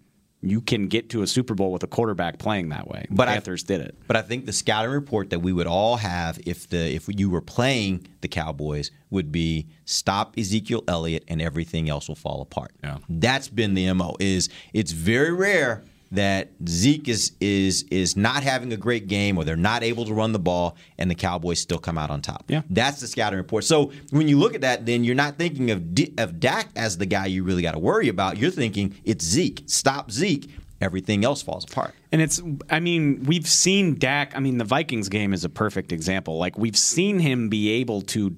[0.44, 3.06] you can get to a Super Bowl with a quarterback playing that way.
[3.10, 3.96] But I- Panthers did it.
[4.08, 7.30] But I think the scouting report that we would all have if the if you
[7.30, 12.72] were playing the Cowboys would be stop Ezekiel Elliott and everything else will fall apart.
[12.82, 12.98] Yeah.
[13.08, 14.16] That's been the MO.
[14.18, 19.44] Is it's very rare that Zeke is is is not having a great game or
[19.44, 22.44] they're not able to run the ball and the Cowboys still come out on top.
[22.48, 22.62] Yeah.
[22.70, 23.64] That's the scouting report.
[23.64, 26.98] So when you look at that, then you're not thinking of D- of Dak as
[26.98, 28.36] the guy you really got to worry about.
[28.38, 29.62] You're thinking it's Zeke.
[29.66, 30.50] Stop Zeke.
[30.80, 31.94] Everything else falls apart.
[32.10, 34.36] And it's, I mean, we've seen Dak.
[34.36, 36.38] I mean, the Vikings game is a perfect example.
[36.38, 38.34] Like, we've seen him be able to.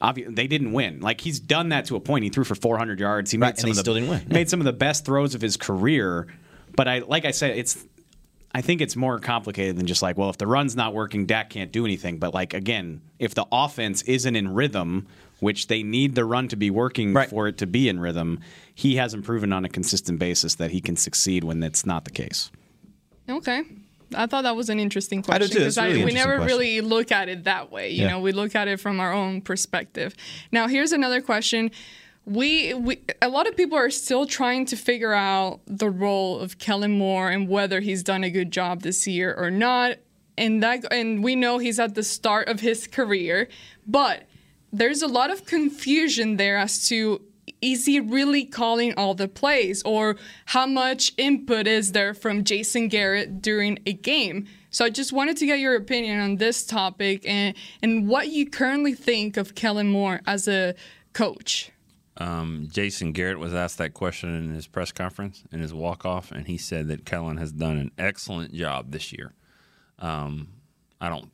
[0.00, 1.00] obviously they didn't win.
[1.00, 2.24] Like he's done that to a point.
[2.24, 3.30] He threw for 400 yards.
[3.30, 4.26] He Right, made some of he the still didn't win.
[4.28, 6.26] made some of the best throws of his career.
[6.76, 7.84] But I like I said, it's
[8.52, 11.50] I think it's more complicated than just like, well, if the run's not working, Dak
[11.50, 12.18] can't do anything.
[12.18, 15.06] But like again, if the offense isn't in rhythm,
[15.40, 18.40] which they need the run to be working for it to be in rhythm,
[18.74, 22.10] he hasn't proven on a consistent basis that he can succeed when that's not the
[22.10, 22.50] case.
[23.28, 23.62] Okay.
[24.12, 26.46] I thought that was an interesting question because It's really we never question.
[26.58, 27.90] really look at it that way.
[27.90, 28.10] You Yeah.
[28.10, 30.16] know, we look at it from our own perspective.
[30.50, 31.70] Now, here's another question.
[32.26, 36.58] We, we a lot of people are still trying to figure out the role of
[36.58, 39.96] Kellen Moore and whether he's done a good job this year or not.
[40.38, 43.48] And that and we know he's at the start of his career,
[43.86, 44.28] but
[44.72, 47.20] there's a lot of confusion there as to
[47.60, 52.88] is he really calling all the plays or how much input is there from Jason
[52.88, 54.46] Garrett during a game?
[54.70, 58.48] So I just wanted to get your opinion on this topic and and what you
[58.48, 60.74] currently think of Kellen Moore as a
[61.12, 61.70] coach.
[62.20, 66.30] Um, Jason Garrett was asked that question in his press conference in his walk off,
[66.30, 69.32] and he said that Kellen has done an excellent job this year.
[69.98, 70.48] Um,
[71.00, 71.30] I don't,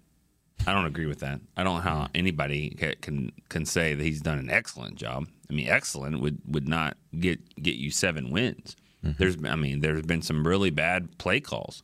[0.66, 1.40] I don't agree with that.
[1.56, 2.70] I don't know how anybody
[3.00, 5.26] can can say that he's done an excellent job.
[5.50, 8.76] I mean, excellent would would not get get you seven wins.
[9.18, 11.82] There's, I mean, there's been some really bad play calls.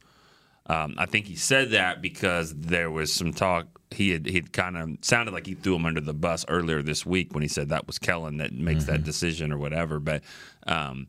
[0.67, 3.81] Um, I think he said that because there was some talk.
[3.95, 6.83] He had he had kind of sounded like he threw him under the bus earlier
[6.83, 9.99] this week when he said that was Kellen that makes that decision or whatever.
[10.01, 10.23] But
[10.67, 11.07] um,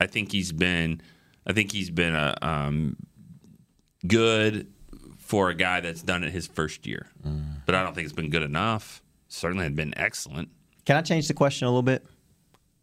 [0.00, 1.00] I think he's been
[1.46, 2.96] I think he's been a um,
[4.06, 4.68] good
[5.18, 7.08] for a guy that's done it his first year.
[7.66, 9.02] But I don't think it's been good enough.
[9.28, 10.50] Certainly, had been excellent.
[10.84, 12.04] Can I change the question a little bit?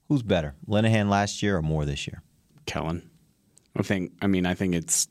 [0.07, 2.23] Who's better, Linehan last year or Moore this year?
[2.65, 3.07] Kellen.
[3.77, 4.13] I think.
[4.21, 5.07] I mean, I think it's.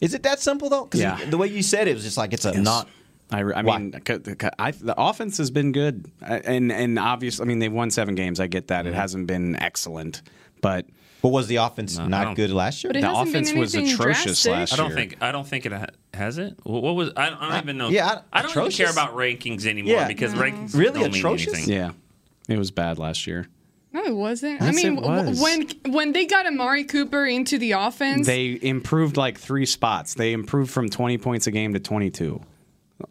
[0.00, 0.86] Is it that simple though?
[0.86, 1.22] 'Cause Yeah.
[1.28, 2.64] The way you said it was just like it's a Yes.
[2.64, 2.88] not.
[3.30, 7.46] I, I mean, c- c- I, the offense has been good, and and obviously, I
[7.46, 8.40] mean, they've won seven games.
[8.40, 8.98] I get that it mm-hmm.
[8.98, 10.22] hasn't been excellent,
[10.62, 10.86] but
[11.20, 12.92] but was the offense I not good last year?
[12.92, 14.52] But the offense was atrocious drastic.
[14.52, 14.96] last I don't year.
[14.96, 16.58] think I don't think it ha- has it.
[16.62, 17.88] What what was I don't, I don't even know.
[17.88, 20.08] yeah, I, don't even care about rankings anymore Yeah.
[20.08, 20.40] because No.
[20.40, 21.54] rankings Really don't mean atrocious?
[21.54, 21.74] anything.
[21.74, 21.90] Yeah,
[22.48, 23.48] it was bad last year.
[23.92, 24.60] No, it wasn't.
[24.60, 25.40] I mean, was.
[25.40, 30.14] when when they got Amari Cooper into the offense, They improved like three spots.
[30.14, 32.40] They improved from 20 points a game to 22.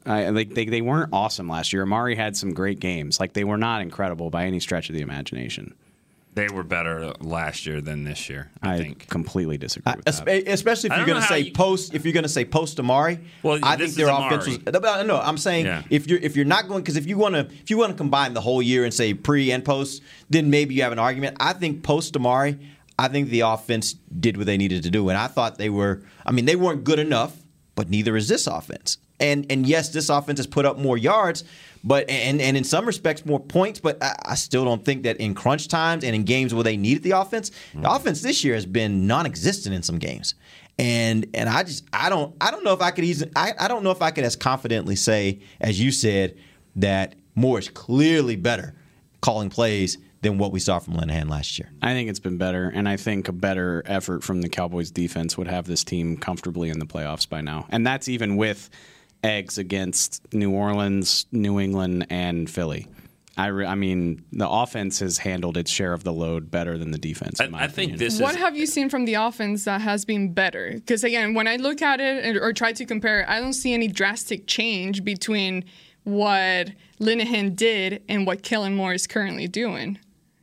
[0.05, 1.83] I, like they, they weren't awesome last year.
[1.83, 3.19] Amari had some great games.
[3.19, 5.73] Like they were not incredible by any stretch of the imagination.
[6.33, 8.51] They were better last year than this year.
[8.61, 9.07] I, I think.
[9.07, 10.47] completely disagree with Es- that.
[10.47, 13.19] Especially if you're going to say you- post, if you're going to say post Amari,
[13.41, 14.75] Well, I this think their is offense was.
[14.75, 15.07] Amari.
[15.07, 15.81] No, no, I'm saying Yeah.
[15.89, 17.97] if you're if you're not going because if you want to if you want to
[17.97, 21.37] combine the whole year and say pre and post, then maybe you have an argument.
[21.39, 22.59] I think post Amari,
[22.99, 26.03] I think the offense did what they needed to do, and I thought they were.
[26.23, 27.35] I mean, they weren't good enough,
[27.73, 28.99] but neither is this offense.
[29.19, 31.43] And and yes, this offense has put up more yards,
[31.83, 33.79] but and and in some respects more points.
[33.79, 36.77] But I, I still don't think that in crunch times and in games where they
[36.77, 37.85] needed the offense, the mm-hmm.
[37.85, 40.35] offense this year has been non-existent in some games.
[40.77, 43.67] And and I just I don't I don't know if I could easily I, I
[43.67, 46.37] don't know if I could as confidently say as you said
[46.75, 48.75] that Moore is clearly better
[49.21, 51.71] calling plays than what we saw from Linehan last year.
[51.81, 55.37] I think it's been better, and I think a better effort from the Cowboys defense
[55.37, 57.67] would have this team comfortably in the playoffs by now.
[57.69, 58.69] And that's even with
[59.23, 62.87] eggs against New Orleans, New England, and Philly.
[63.37, 66.89] I, re- I mean, the offense has handled its share of the load better than
[66.89, 67.39] the defense.
[67.39, 67.99] in my I think opinion.
[67.99, 70.71] this what is have you seen from the offense that has been better?
[70.73, 73.53] Because again, when I look at it or, or try to compare, it, I don't
[73.53, 75.65] see any drastic change between
[76.03, 79.99] what Linehan did and what Kellen Moore is currently doing.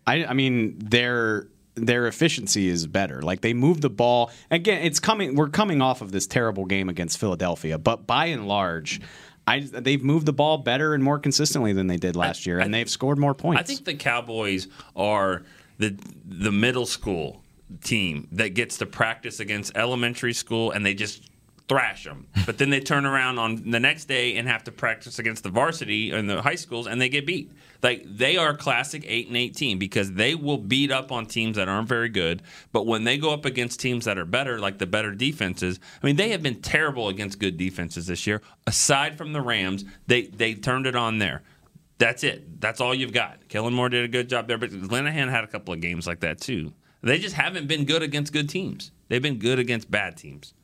[0.06, 3.22] I, I mean, their their efficiency is better.
[3.22, 4.82] Like they move the ball again.
[4.82, 5.34] It's coming.
[5.34, 9.00] We're coming off of this terrible game against Philadelphia, but by and large,
[9.46, 12.72] I they've moved the ball better and more consistently than they did last year, and
[12.72, 13.60] they've scored more points.
[13.60, 15.42] I think the Cowboys are
[15.78, 17.42] the the middle school
[17.82, 21.28] team that gets to practice against elementary school and they just
[21.68, 22.26] thrash them.
[22.44, 25.48] But then they turn around on the next day and have to practice against the
[25.48, 27.52] varsity and the high schools and they get beat.
[27.82, 31.56] Like they are classic 8 and 8 team because they will beat up on teams
[31.56, 34.78] that aren't very good, but when they go up against teams that are better like
[34.78, 38.42] the better defenses, I mean they have been terrible against good defenses this year.
[38.66, 41.42] Aside from the Rams, they they turned it on there.
[41.98, 42.60] That's it.
[42.60, 43.48] That's all you've got.
[43.48, 46.20] Kellen Moore did a good job there, but Linehan had a couple of games like
[46.20, 46.72] that too.
[47.02, 48.90] They just haven't been good against good teams.
[49.08, 50.54] They've been good against bad teams.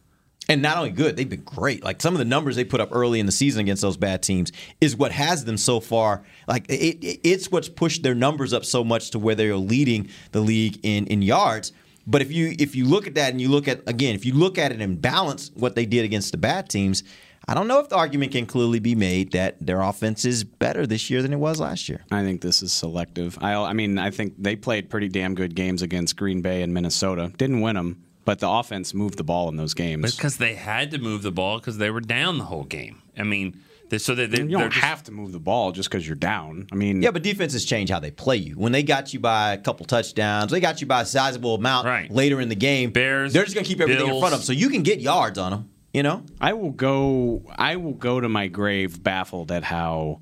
[0.50, 1.82] And not only good, they've been great.
[1.84, 4.22] Like some of the numbers they put up early in the season against those bad
[4.22, 6.22] teams is what has them so far.
[6.48, 9.56] Like it, it- it's what's pushed their numbers up so much to where they are
[9.56, 11.72] leading the league in in yards.
[12.06, 14.34] But if you if you look at that and you look at again, if you
[14.34, 17.04] look at it in balance, what they did against the bad teams,
[17.46, 20.86] I don't know if the argument can clearly be made that their offense is better
[20.86, 22.02] this year than it was last year.
[22.10, 23.38] I think this is selective.
[23.40, 26.72] I, I mean, I think they played pretty damn good games against Green Bay and
[26.74, 27.32] Minnesota.
[27.36, 30.14] Didn't win them, but the offense moved the ball in those games.
[30.14, 33.02] Because they had to move the ball because they were down the whole game.
[33.18, 35.90] I mean, they, so they, they you don't just, have to move the ball just
[35.90, 36.68] because you're down.
[36.70, 38.54] I mean, Yeah, but defenses change how they play you.
[38.54, 41.88] When they got you by a couple touchdowns, they got you by a sizable amount
[41.88, 42.08] Right.
[42.08, 42.92] later in the game.
[42.92, 45.00] Bears, they're just going to keep everything in front of them, so you can get
[45.00, 45.68] yards on them.
[45.92, 47.42] You know, I will go.
[47.58, 50.20] I will go to my grave baffled at how,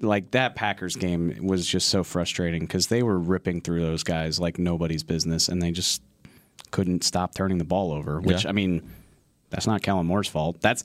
[0.00, 4.40] like that Packers game was just so frustrating because they were ripping through those guys
[4.40, 6.02] like nobody's business, and they just
[6.70, 8.20] couldn't stop turning the ball over.
[8.20, 8.50] Which Yeah.
[8.50, 8.82] I mean,
[9.50, 10.60] that's not Kellen Moore's fault.
[10.60, 10.84] That's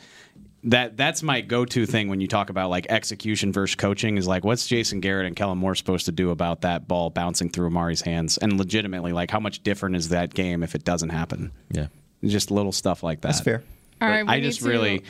[0.64, 4.44] that that's my go-to thing when you talk about like execution versus coaching is like
[4.44, 8.02] what's Jason Garrett and Kellen Moore supposed to do about that ball bouncing through Amari's
[8.02, 11.52] hands and legitimately like how much different is that game if it doesn't happen?
[11.72, 11.88] Yeah.
[12.24, 13.28] Just little stuff like that.
[13.28, 13.64] that's fair.
[14.02, 15.04] All right, I need just to- really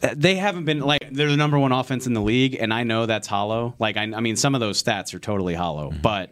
[0.00, 3.04] they haven't been like they're the number one offense in the league, and I know
[3.06, 3.74] that's hollow.
[3.78, 6.00] Like I, I mean, some of those stats are totally hollow, Mm-hmm.
[6.02, 6.30] but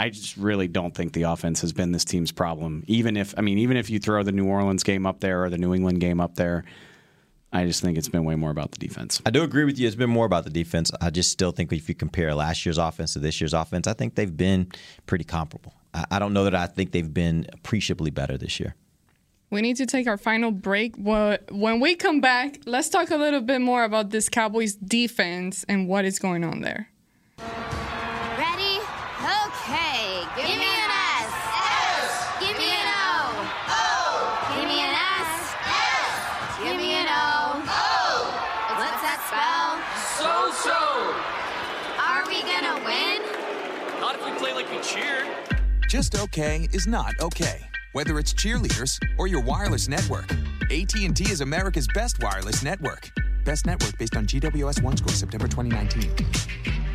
[0.00, 2.84] I just really don't think the offense has been this team's problem.
[2.86, 5.50] Even if I mean, even if you throw the New Orleans game up there or
[5.50, 6.64] the New England game up there,
[7.52, 9.20] I just think it's been way more about the defense.
[9.26, 9.86] I do agree with you.
[9.86, 10.90] It's been more about the defense.
[11.02, 13.92] I just still think if you compare last year's offense to this year's offense, I
[13.92, 14.72] think they've been
[15.04, 15.74] pretty comparable.
[15.92, 18.76] I, I don't know that I think they've been appreciably better this year.
[19.50, 20.94] We need to take our final break.
[20.96, 25.88] When we come back, let's talk a little bit more about this Cowboys defense and
[25.88, 26.88] what is going on there.
[45.90, 47.66] Just okay is not okay.
[47.94, 50.30] Whether it's cheerleaders or your wireless network,
[50.70, 53.10] AT&T is America's best wireless network.
[53.44, 56.79] Best network based on GWS One score September 2019.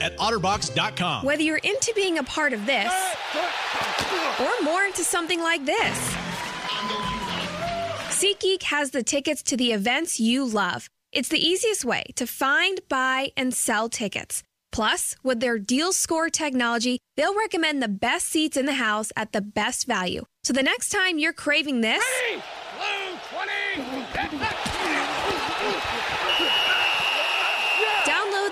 [0.00, 1.24] at otterbox.com.
[1.24, 2.92] Whether you're into being a part of this
[4.40, 5.98] or more into something like this,
[8.08, 10.88] SeatGeek has the tickets to the events you love.
[11.12, 14.42] It's the easiest way to find, buy, and sell tickets.
[14.72, 19.32] Plus, with their deal score technology, they'll recommend the best seats in the house at
[19.32, 20.24] the best value.
[20.44, 22.04] So the next time you're craving this,
[23.76, 24.25] download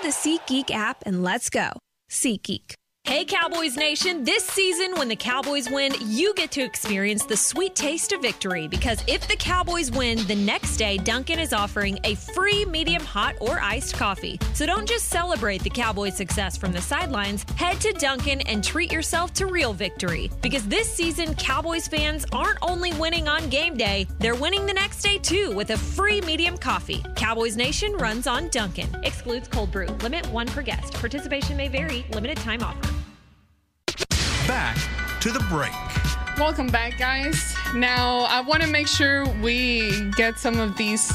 [0.05, 1.69] the SeatGeek app and let's go.
[2.11, 2.75] SeatGeek.
[3.07, 4.23] Hey, Cowboys Nation.
[4.23, 8.67] This season, when the Cowboys win, you get to experience the sweet taste of victory
[8.67, 13.35] because if the Cowboys win, the next day, Dunkin' is offering a free medium hot
[13.39, 14.39] or iced coffee.
[14.55, 17.45] So don't just celebrate the Cowboys' success from the sidelines.
[17.57, 22.57] Head to Dunkin' and treat yourself to real victory because this season, Cowboys fans aren't
[22.63, 26.57] only winning on game day, they're winning the next day too with a free medium
[26.57, 27.05] coffee.
[27.15, 28.89] Cowboys Nation runs on Dunkin'.
[29.03, 29.85] Excludes cold brew.
[30.01, 30.91] Limit one per guest.
[30.95, 32.03] Participation may vary.
[32.09, 32.94] Limited time offer.
[34.47, 34.77] Back
[35.21, 35.73] to the break.
[36.37, 37.55] Welcome back, guys.
[37.73, 41.11] Now, I want to make sure we get some of these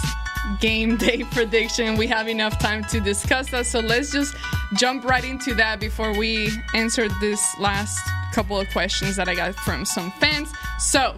[0.59, 1.97] game day prediction.
[1.97, 4.35] We have enough time to discuss that, so let's just
[4.75, 8.01] jump right into that before we answer this last
[8.33, 10.51] couple of questions that I got from some fans.
[10.81, 11.15] So,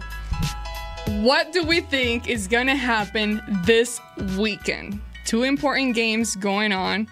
[1.07, 3.99] what do we think is going to happen this
[4.37, 5.01] weekend?
[5.25, 7.07] Two important games going on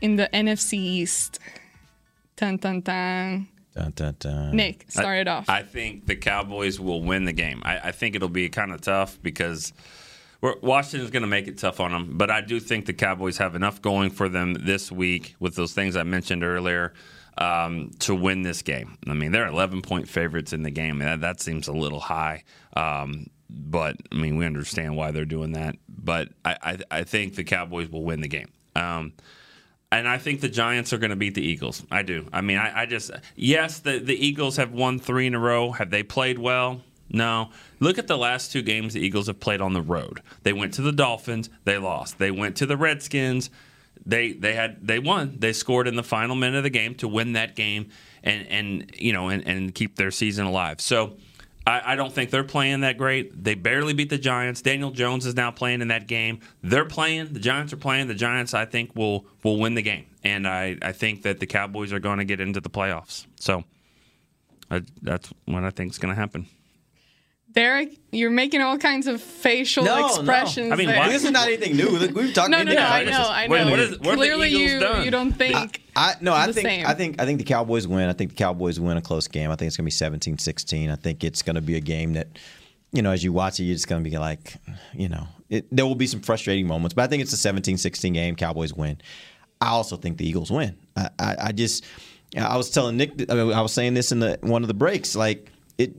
[0.00, 1.40] in the NFC East.
[2.36, 3.48] Dun dun dun.
[3.74, 4.56] Dun, dun, dun.
[4.56, 5.48] Nick, start it off.
[5.48, 7.60] I think the Cowboys will win the game.
[7.64, 9.72] I, I think it'll be kind of tough because
[10.40, 12.16] we're, Washington's going to make it tough on them.
[12.16, 15.72] But I do think the Cowboys have enough going for them this week with those
[15.72, 16.92] things I mentioned earlier
[17.36, 18.96] um, to win this game.
[19.08, 20.98] I mean, they're 11 point favorites in the game.
[20.98, 22.44] That, that seems a little high.
[22.76, 25.76] Um, but I mean, we understand why they're doing that.
[25.88, 28.52] But I, I, I think the Cowboys will win the game.
[28.76, 29.14] Um,
[29.94, 31.84] and I think the Giants are going to beat the Eagles.
[31.90, 32.26] I do.
[32.32, 35.72] I mean, I, I just yes, the the Eagles have won three in a row.
[35.72, 36.82] Have they played well?
[37.10, 37.50] No.
[37.80, 40.20] Look at the last two games the Eagles have played on the road.
[40.42, 42.18] They went to the Dolphins, they lost.
[42.18, 43.50] They went to the Redskins,
[44.04, 45.36] they they had they won.
[45.38, 47.90] They scored in the final minute of the game to win that game
[48.22, 50.80] and and you know and, and keep their season alive.
[50.80, 51.16] So
[51.66, 53.42] I, I don't think they're playing that great.
[53.42, 54.60] They barely beat the Giants.
[54.60, 56.40] Daniel Jones is now playing in that game.
[56.62, 57.32] They're playing.
[57.32, 58.08] The Giants are playing.
[58.08, 61.46] The Giants, I think, will will win the game, and I, I think that the
[61.46, 63.26] Cowboys are going to get into the playoffs.
[63.40, 63.64] So
[64.70, 66.46] I, that's what I think is going to happen.
[67.54, 70.06] Derek, you're making all kinds of facial No, no.
[70.08, 70.72] expressions.
[70.72, 70.98] I mean, there.
[70.98, 71.88] why- This is not anything new.
[72.12, 72.50] We've talked.
[72.54, 72.72] No, no, no.
[72.72, 73.52] Yeah, I know, I know.
[73.52, 75.04] Wait, what is- what Clearly, you done?
[75.04, 75.80] you don't think.
[75.96, 76.86] I no, I think same.
[76.86, 78.08] I think I think the Cowboys win.
[78.08, 79.50] I think the Cowboys win a close game.
[79.52, 80.90] I think it's going to be 17-16.
[80.90, 82.26] I think it's going to be a game that
[82.92, 84.54] you know, as you watch it, you're just going to be like,
[84.92, 88.14] you know, it, there will be some frustrating moments, but I think it's a 17-16
[88.14, 88.36] game.
[88.36, 88.98] Cowboys win.
[89.60, 90.76] I also think the Eagles win.
[90.96, 91.84] I, I, I just,
[92.38, 94.74] I was telling Nick, I, mean, I was saying this in the one of the
[94.74, 95.92] breaks, like it,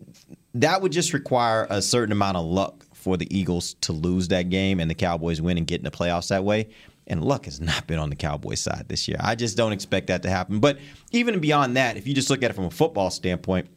[0.55, 4.49] that would just require a certain amount of luck for the Eagles to lose that
[4.49, 6.69] game and the Cowboys win and get in the playoffs that way.
[7.07, 9.17] And luck has not been on the Cowboys side this year.
[9.19, 10.59] I just don't expect that to happen.
[10.59, 10.79] But
[11.11, 13.67] even beyond that, if you just look at it from a football standpoint,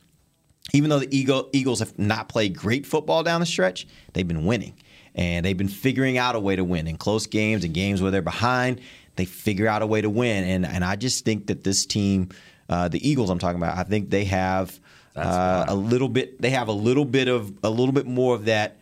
[0.73, 4.47] even though the Eagle, Eagles have not played great football down the stretch, they've been
[4.47, 4.75] winning.
[5.15, 8.11] And they've been figuring out a way to win in close games and games where
[8.13, 8.81] they're behind.
[9.17, 10.45] They figure out a way to win.
[10.45, 12.29] And and I just think that this team,
[12.69, 14.79] uh, the Eagles, I'm talking about, I think they have
[15.19, 16.41] uh, a little bit.
[16.41, 18.77] They have a little bit of a little bit more of that.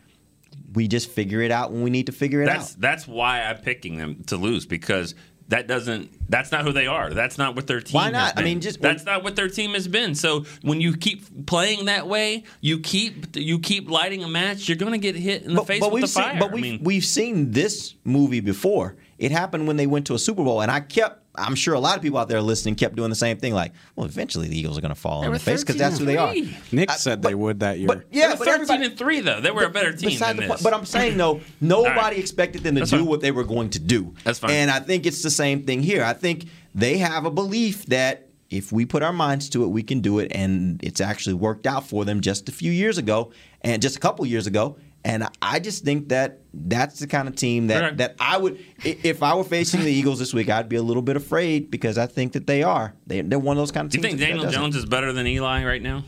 [0.75, 2.81] We just figure it out when we need to figure it That's out.
[2.81, 5.15] that's why I'm picking them to lose because
[5.49, 7.11] that doesn't that's not who they are.
[7.15, 7.95] That's not what their team.
[7.95, 8.39] Why has not?
[8.39, 10.15] I mean, just- that's not what their team has been.
[10.15, 14.69] So when you keep playing that way, you keep you keep lighting a match.
[14.69, 16.41] You're going to get hit in the face with we've the seen, fire.
[16.41, 18.97] But we've, mean, we've seen this movie before.
[19.19, 21.23] It happened when they went to a Super Bowl, and I kept.
[21.39, 23.55] I'm sure a lot of people out there listening kept doing the same thing.
[23.55, 25.99] Like, well, eventually the Eagles are going to fall They on the face because that's
[25.99, 26.29] who they are.
[26.33, 26.79] and three.
[26.79, 27.89] Nick said they would that year.
[27.89, 29.41] But yeah, they were but 13 and three though.
[29.41, 30.49] They were a better team than the this.
[30.49, 30.63] point.
[30.63, 33.07] But I'm saying no, nobody expected them to That's do fine.
[33.07, 34.15] what they were going to do.
[34.25, 34.51] That's fine.
[34.53, 36.03] And I think it's the same thing here.
[36.05, 39.83] I think they have a belief that if we put our minds to it, we
[39.83, 43.33] can do it, and it's actually worked out for them just a few years ago,
[43.63, 44.77] and just a couple years ago.
[45.07, 47.99] And I just think that that's the kind of team that, Correct.
[47.99, 51.01] that I would, if I were facing the Eagles this week, I'd be a little
[51.01, 52.93] bit afraid because I think that they are.
[53.07, 54.03] They, they're one of those kind of teams.
[54.03, 54.51] Do you think Daniel.
[54.51, 56.03] Jones is better than Eli right now?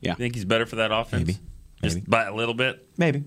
[0.00, 0.12] Yeah.
[0.12, 1.26] You think he's better for that offense?
[1.26, 1.38] Maybe.
[1.82, 2.88] Just by a little bit.
[2.96, 3.24] Maybe.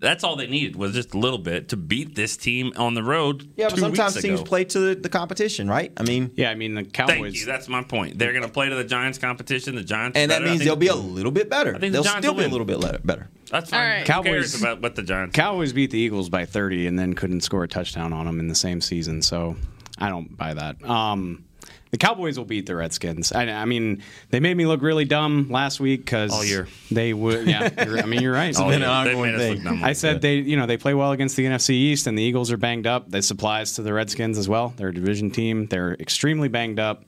[0.00, 3.02] That's all they needed was just a little bit to beat this team on the
[3.02, 3.50] road.
[3.56, 4.48] Yeah, but two sometimes weeks teams ago.
[4.48, 5.92] play to the, the competition, right?
[5.96, 7.08] I mean, yeah, I mean the Cowboys.
[7.08, 7.40] Thank Cowboys.
[7.40, 7.46] you.
[7.46, 8.18] That's my point.
[8.18, 9.74] They're going to play to the Giants competition.
[9.74, 10.46] The Giants, are and that better.
[10.46, 11.74] I means they'll be a little bit better.
[11.74, 13.28] I think They'll Giants still be a little bit better.
[13.50, 13.80] That's fine.
[13.80, 13.98] All right.
[14.00, 15.34] Who Cowboys- cares about what the Giants?
[15.34, 18.48] Cowboys beat the Eagles by 30 and then couldn't score a touchdown on them in
[18.48, 19.22] the same season.
[19.22, 19.56] So
[19.98, 20.82] I don't buy that.
[20.84, 21.44] Um,
[21.90, 23.32] the Cowboys will beat the Redskins.
[23.32, 26.68] I, I mean, they made me look really dumb last week because All year.
[26.90, 27.46] they would.
[27.46, 28.54] Yeah, I mean, you're right.
[28.60, 28.80] All year.
[28.80, 29.82] They ongoing made us look dumb.
[29.84, 32.52] I said they, you know, they play well against the NFC East, and the Eagles
[32.52, 33.08] are banged up.
[33.10, 34.74] They supplies to the Redskins as well.
[34.76, 35.66] They're a division team.
[35.66, 37.04] They're extremely banged up.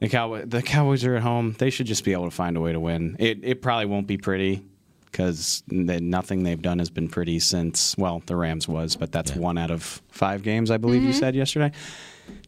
[0.00, 1.54] The Cowboy, the Cowboys are at home.
[1.58, 3.16] They should just be able to find a way to win.
[3.18, 4.62] It, it probably won't be pretty
[5.10, 9.58] because nothing they've done has been pretty since well, the Rams was, but that's one
[9.58, 11.72] out of five games, I believe you said yesterday.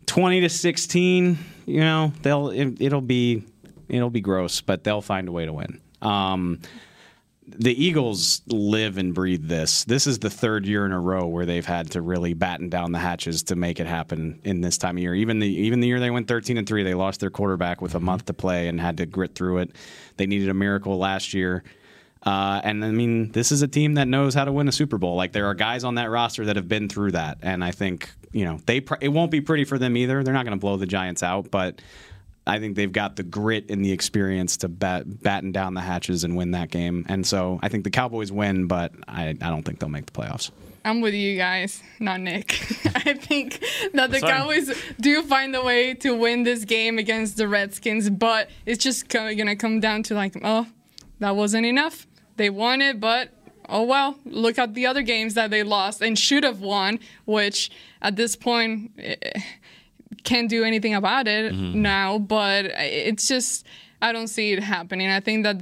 [0.07, 3.45] Twenty to sixteen, you know, they'll it, it'll be
[3.89, 5.81] it'll be gross, but they'll find a way to win.
[6.03, 6.61] Um,
[7.59, 9.85] the Eagles live and breathe this.
[9.85, 12.93] This is the third year in a row where they've had to really batten down
[12.93, 15.15] the hatches to make it happen in this time of year.
[15.15, 17.95] Even the even the year they went 13 and 3, they lost their quarterback with
[17.95, 19.73] a month to play and had to grit through it.
[20.17, 21.65] They needed a miracle last year.
[22.23, 24.99] Uh, and I mean, this is a team that knows how to win a Super
[24.99, 25.17] Bowl.
[25.17, 28.11] Like there are guys on that roster that have been through that, and I think
[28.33, 28.81] you know they.
[28.81, 30.23] Pr- it won't be pretty for them either.
[30.23, 31.81] They're not going to blow the Giants out, but
[32.47, 36.25] I think they've got the grit and the experience to bat, batten down the hatches
[36.25, 37.07] and win that game.
[37.09, 40.13] And so I think the Cowboys win, but I, I don't think they'll make the
[40.13, 40.51] playoffs.
[40.85, 42.53] I'm with you guys, not Nick.
[42.95, 43.61] I think
[43.93, 44.31] that the That's fine.
[44.31, 49.09] Cowboys do find a way to win this game against the Redskins, but it's just
[49.09, 50.67] going to come down to like, oh,
[51.19, 52.07] that wasn't enough.
[52.41, 53.29] They won it, but
[53.69, 54.19] oh well.
[54.25, 57.71] Look at the other games that they lost and should have won, which
[58.01, 59.17] at this point eh,
[60.25, 62.17] can't do anything about it now.
[62.17, 63.67] But it's just
[64.01, 65.11] I don't see it happening.
[65.11, 65.61] I think that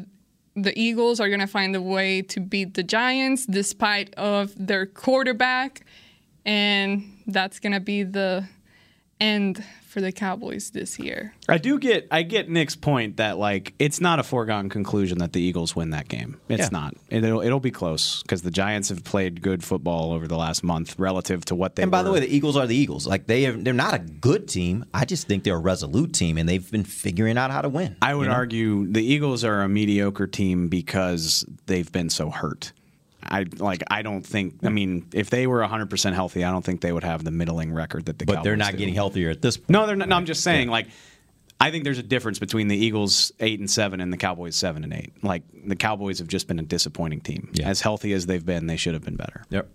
[0.55, 4.87] the Eagles are going to find a way to beat the Giants despite of their
[4.87, 5.85] quarterback
[6.45, 8.45] and that's going to be the
[9.21, 11.35] end for the Cowboys this year.
[11.49, 15.33] I do get I get Nick's point that like it's not a foregone conclusion that
[15.33, 16.39] the Eagles win that game.
[16.49, 16.69] It's Yeah.
[16.71, 16.95] not.
[17.09, 20.95] It'll it'll be close because the Giants have played good football over the last month
[20.99, 21.83] relative to what they.
[21.83, 23.07] And by the way, the Eagles are the Eagles.
[23.07, 24.85] Like they have, they're not a good team.
[24.93, 27.97] I just think they're a resolute team, and they've been figuring out how to win.
[28.03, 28.35] I would you know?
[28.35, 32.73] argue the Eagles are a mediocre team because they've been so hurt.
[33.23, 33.83] I like.
[33.91, 34.61] I don't think.
[34.63, 37.31] I mean, if they were 100 percent healthy, I don't think they would have the
[37.31, 38.27] middling record that the.
[38.27, 38.79] but they're not do.
[38.79, 39.71] getting healthier at this point.
[39.71, 40.09] No, they're not.
[40.09, 40.69] No, I'm just saying.
[40.69, 40.87] Like,
[41.61, 44.85] I think there's a difference between the Eagles eight and seven and the Cowboys seven
[44.85, 45.13] and eight.
[45.23, 47.53] Like the Cowboys have just been a disappointing team.
[47.63, 49.43] As healthy as they've been, they should have been better.
[49.51, 49.69] Yep.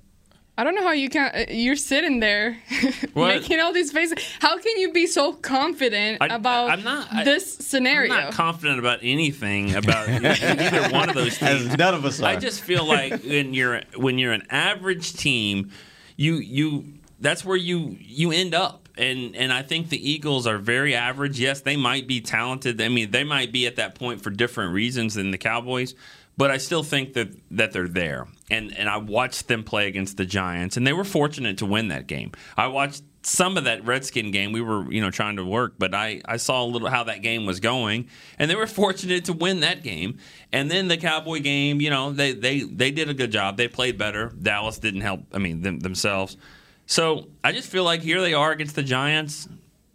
[0.56, 1.32] I don't know how you can.
[1.34, 2.58] uh, You're sitting there
[3.14, 3.36] What?
[3.42, 4.18] making all these faces.
[4.40, 8.14] How can you be so confident I- about I'm not- I- this scenario?
[8.14, 11.76] I'm not confident about anything about either one of those teams.
[11.78, 12.26] None of us are.
[12.26, 15.72] I just feel like when you're when you're an average team,
[16.18, 16.86] you you
[17.20, 18.82] that's where you you end up.
[18.96, 21.40] And and I think the Eagles are very average.
[21.40, 22.80] Yes, they might be talented.
[22.80, 25.96] I mean, they might be at that point for different reasons than the Cowboys.
[26.36, 28.28] But I still think that that they're there.
[28.50, 31.90] And and I watched them play against the Giants, and they were fortunate to win
[31.90, 32.32] that game.
[32.58, 34.52] I watched some of that Redskin game.
[34.52, 37.22] We were, you know, trying to work, but I, I saw a little how that
[37.22, 40.18] game was going, and they were fortunate to win that game.
[40.52, 43.58] And then the Cowboy game, you know, they they they did a good job.
[43.58, 44.32] They played better.
[44.42, 45.22] Dallas didn't help.
[45.34, 46.38] I mean, them, themselves.
[46.86, 49.48] So I just feel like here they are against the Giants.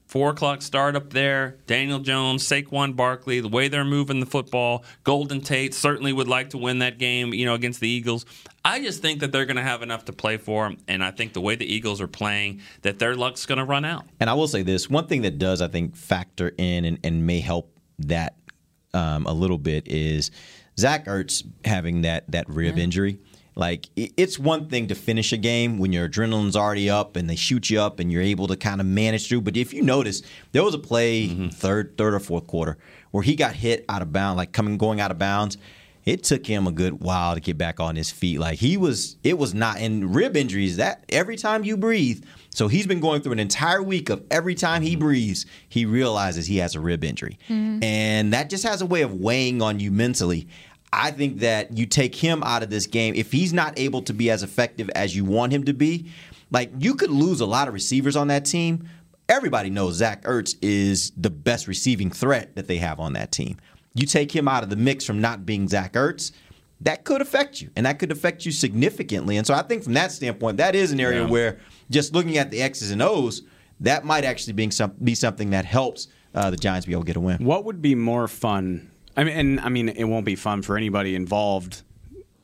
[0.09, 1.59] Four o'clock start up there.
[1.67, 4.83] Daniel Jones, Saquon Barkley, the way they're moving the football.
[5.05, 8.25] Golden Tate certainly would like to win that game, you know, against the Eagles.
[8.65, 11.35] I just think that they're going to have enough to play for, and I think
[11.35, 14.07] the way the Eagles are playing, that their luck's going to run out.
[14.19, 17.27] And I will say this one thing that does, I think, factor in and, and
[17.27, 18.35] may help that
[18.95, 20.31] um, a little bit is
[20.79, 23.19] Zach Ertz having that that rib injury.
[23.59, 27.35] Like it's one thing to finish a game when your adrenaline's already up and they
[27.35, 29.41] shoot you up and you're able to kind of manage through.
[29.41, 31.49] But if you notice, there was a play mm-hmm.
[31.49, 32.79] third, third or fourth quarter
[33.11, 35.59] where he got hit out of bounds, like coming going out of bounds.
[36.05, 38.39] It took him a good while to get back on his feet.
[38.39, 39.81] Like he was, it was not.
[39.81, 42.25] in rib injuries that every time you breathe.
[42.51, 45.01] So he's been going through an entire week of every time he mm-hmm.
[45.01, 47.85] breathes, he realizes he has a rib injury, mm-hmm.
[47.85, 50.49] and that just has a way of weighing on you mentally.
[50.93, 54.12] I think that you take him out of this game if he's not able to
[54.14, 56.11] be as effective as you want him to be.
[56.51, 58.89] Like you could lose a lot of receivers on that team.
[59.28, 63.59] Everybody knows Zach Ertz is the best receiving threat that they have on that team.
[63.95, 66.32] You take him out of the mix from not being Zach Ertz,
[66.80, 69.36] that could affect you, and that could affect you significantly.
[69.36, 71.28] And so I think from that standpoint, that is an area Yeah.
[71.28, 71.59] where
[71.91, 73.43] just looking at the X's and O's,
[73.80, 77.07] that might actually be, some, be something that helps uh, the Giants be able to
[77.07, 77.45] get a win.
[77.45, 78.91] What would be more fun?
[79.19, 81.83] I mean, and I mean, it won't be fun for anybody involved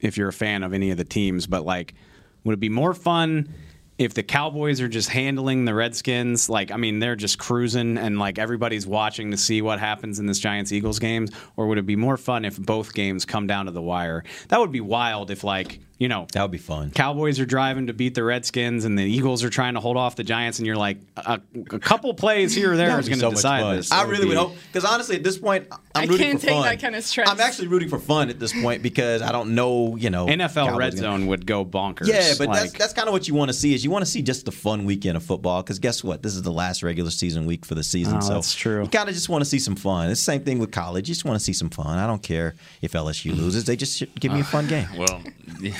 [0.01, 1.47] if you're a fan of any of the teams.
[1.47, 1.95] But like,
[2.43, 3.55] would it be more fun
[3.97, 6.51] if the Cowboys are just handling the Redskins?
[6.51, 10.27] Like, I mean, they're just cruising, and like everybody's watching to see what happens in
[10.27, 11.31] this Giants Eagles games.
[11.57, 14.25] Or would it be more fun if both games come down to the wire?
[14.49, 15.31] That would be wild.
[15.31, 16.90] If like, you know, that would be fun.
[16.90, 20.16] Cowboys are driving to beat the Redskins, and the Eagles are trying to hold off
[20.16, 21.40] the Giants, and you're like, a,
[21.70, 23.92] a couple plays here or there That is would be going to so decide this.
[23.92, 26.40] I It really would be- hope because honestly, at this point, I'm I rooting can't
[26.40, 26.62] for take fun.
[26.64, 27.28] that kind of stress.
[27.28, 30.66] I'm actually rooting for fun at this point because I don't know, you know, NFL
[30.66, 32.09] Cowboys Red gonna- Zone would go bonkers.
[32.09, 33.74] Yeah, but that's Like, that's kind of what you want to see.
[33.74, 36.22] Is you want to see just the fun weekend of football because guess what?
[36.22, 38.16] This is the last regular season week for the season.
[38.16, 38.82] Oh, so that's true.
[38.82, 40.11] You kind of just want to see some fun.
[40.11, 41.09] It's the same thing with college.
[41.09, 41.99] You just want to see some fun.
[41.99, 43.64] I don't care if LSU loses.
[43.64, 44.88] They just give me a fun game.
[44.97, 45.22] Well,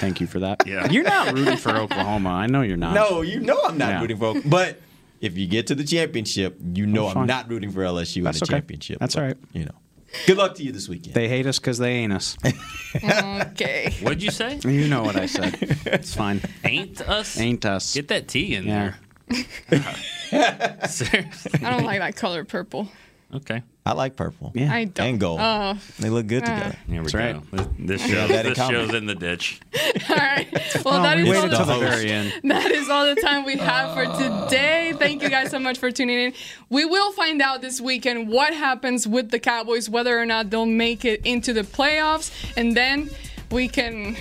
[0.05, 0.66] thank you for that.
[0.66, 0.90] Yeah.
[0.90, 2.30] You're not rooting for Oklahoma.
[2.30, 2.94] I know you're not.
[2.94, 4.00] No, you know I'm not Yeah.
[4.00, 4.26] rooting for.
[4.26, 4.50] Oklahoma.
[4.50, 4.80] But
[5.20, 8.40] if you get to the championship, you know I'm not rooting for LSU That's in
[8.40, 8.52] the okay.
[8.61, 8.98] championship.
[9.00, 9.36] That's But, all right.
[9.52, 9.74] You know,
[10.26, 11.14] good luck to you this weekend.
[11.14, 12.36] They hate us because they ain't us.
[12.94, 13.94] okay.
[14.02, 14.61] What'd you say?
[14.64, 15.57] You know what I said.
[15.86, 16.40] It's fine.
[16.64, 17.38] Ain't us?
[17.40, 17.94] Ain't us.
[17.94, 18.92] Get that T in Yeah.
[18.92, 18.94] there.
[20.88, 21.61] Seriously.
[21.64, 22.88] I don't like that color purple.
[23.33, 23.62] Okay.
[23.87, 24.51] I like purple.
[24.55, 24.72] Yeah.
[24.72, 25.07] I don't.
[25.07, 25.41] And gold.
[25.43, 25.77] Oh.
[25.99, 26.47] They look good Ah.
[26.47, 26.77] together.
[26.87, 27.18] Here we That's go.
[27.18, 27.51] right.
[27.79, 29.61] This, this Yeah, shows, in this shows in the ditch.
[30.09, 30.47] All right.
[30.85, 32.33] Well, that we is all the the very end.
[32.45, 34.95] That is all the time we have for today.
[34.99, 36.33] Thank you guys so much for tuning in.
[36.70, 40.64] We will find out this weekend what happens with the Cowboys, whether or not they'll
[40.66, 43.11] make it into the playoffs, and then
[43.51, 44.16] we can,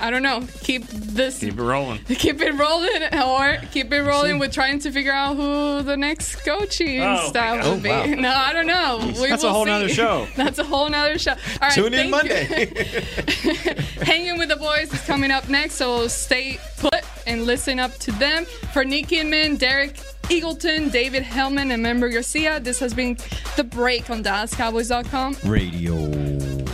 [0.00, 1.38] I don't know, keep this.
[1.38, 1.98] Keep it rolling.
[2.04, 6.36] Keep it rolling, or keep it rolling with trying to figure out who the next
[6.44, 7.88] coaching Oh, staff my will oh, be.
[7.88, 8.18] God.
[8.18, 8.98] No, I don't know.
[9.20, 9.70] We That's a will whole see.
[9.70, 10.26] nother show.
[10.36, 11.32] That's a whole nother show.
[11.32, 12.68] All right, Tune in thank Monday.
[12.68, 13.74] you.
[14.04, 18.12] Hanging with the boys is coming up next, so stay put and listen up to
[18.12, 18.44] them.
[18.72, 19.94] For Nick Eatman, Derek
[20.24, 23.16] Eagleton, David Helman, and Member Garcia, this has been
[23.56, 25.36] The Break on DallasCowboys.com.
[25.44, 26.73] Radio.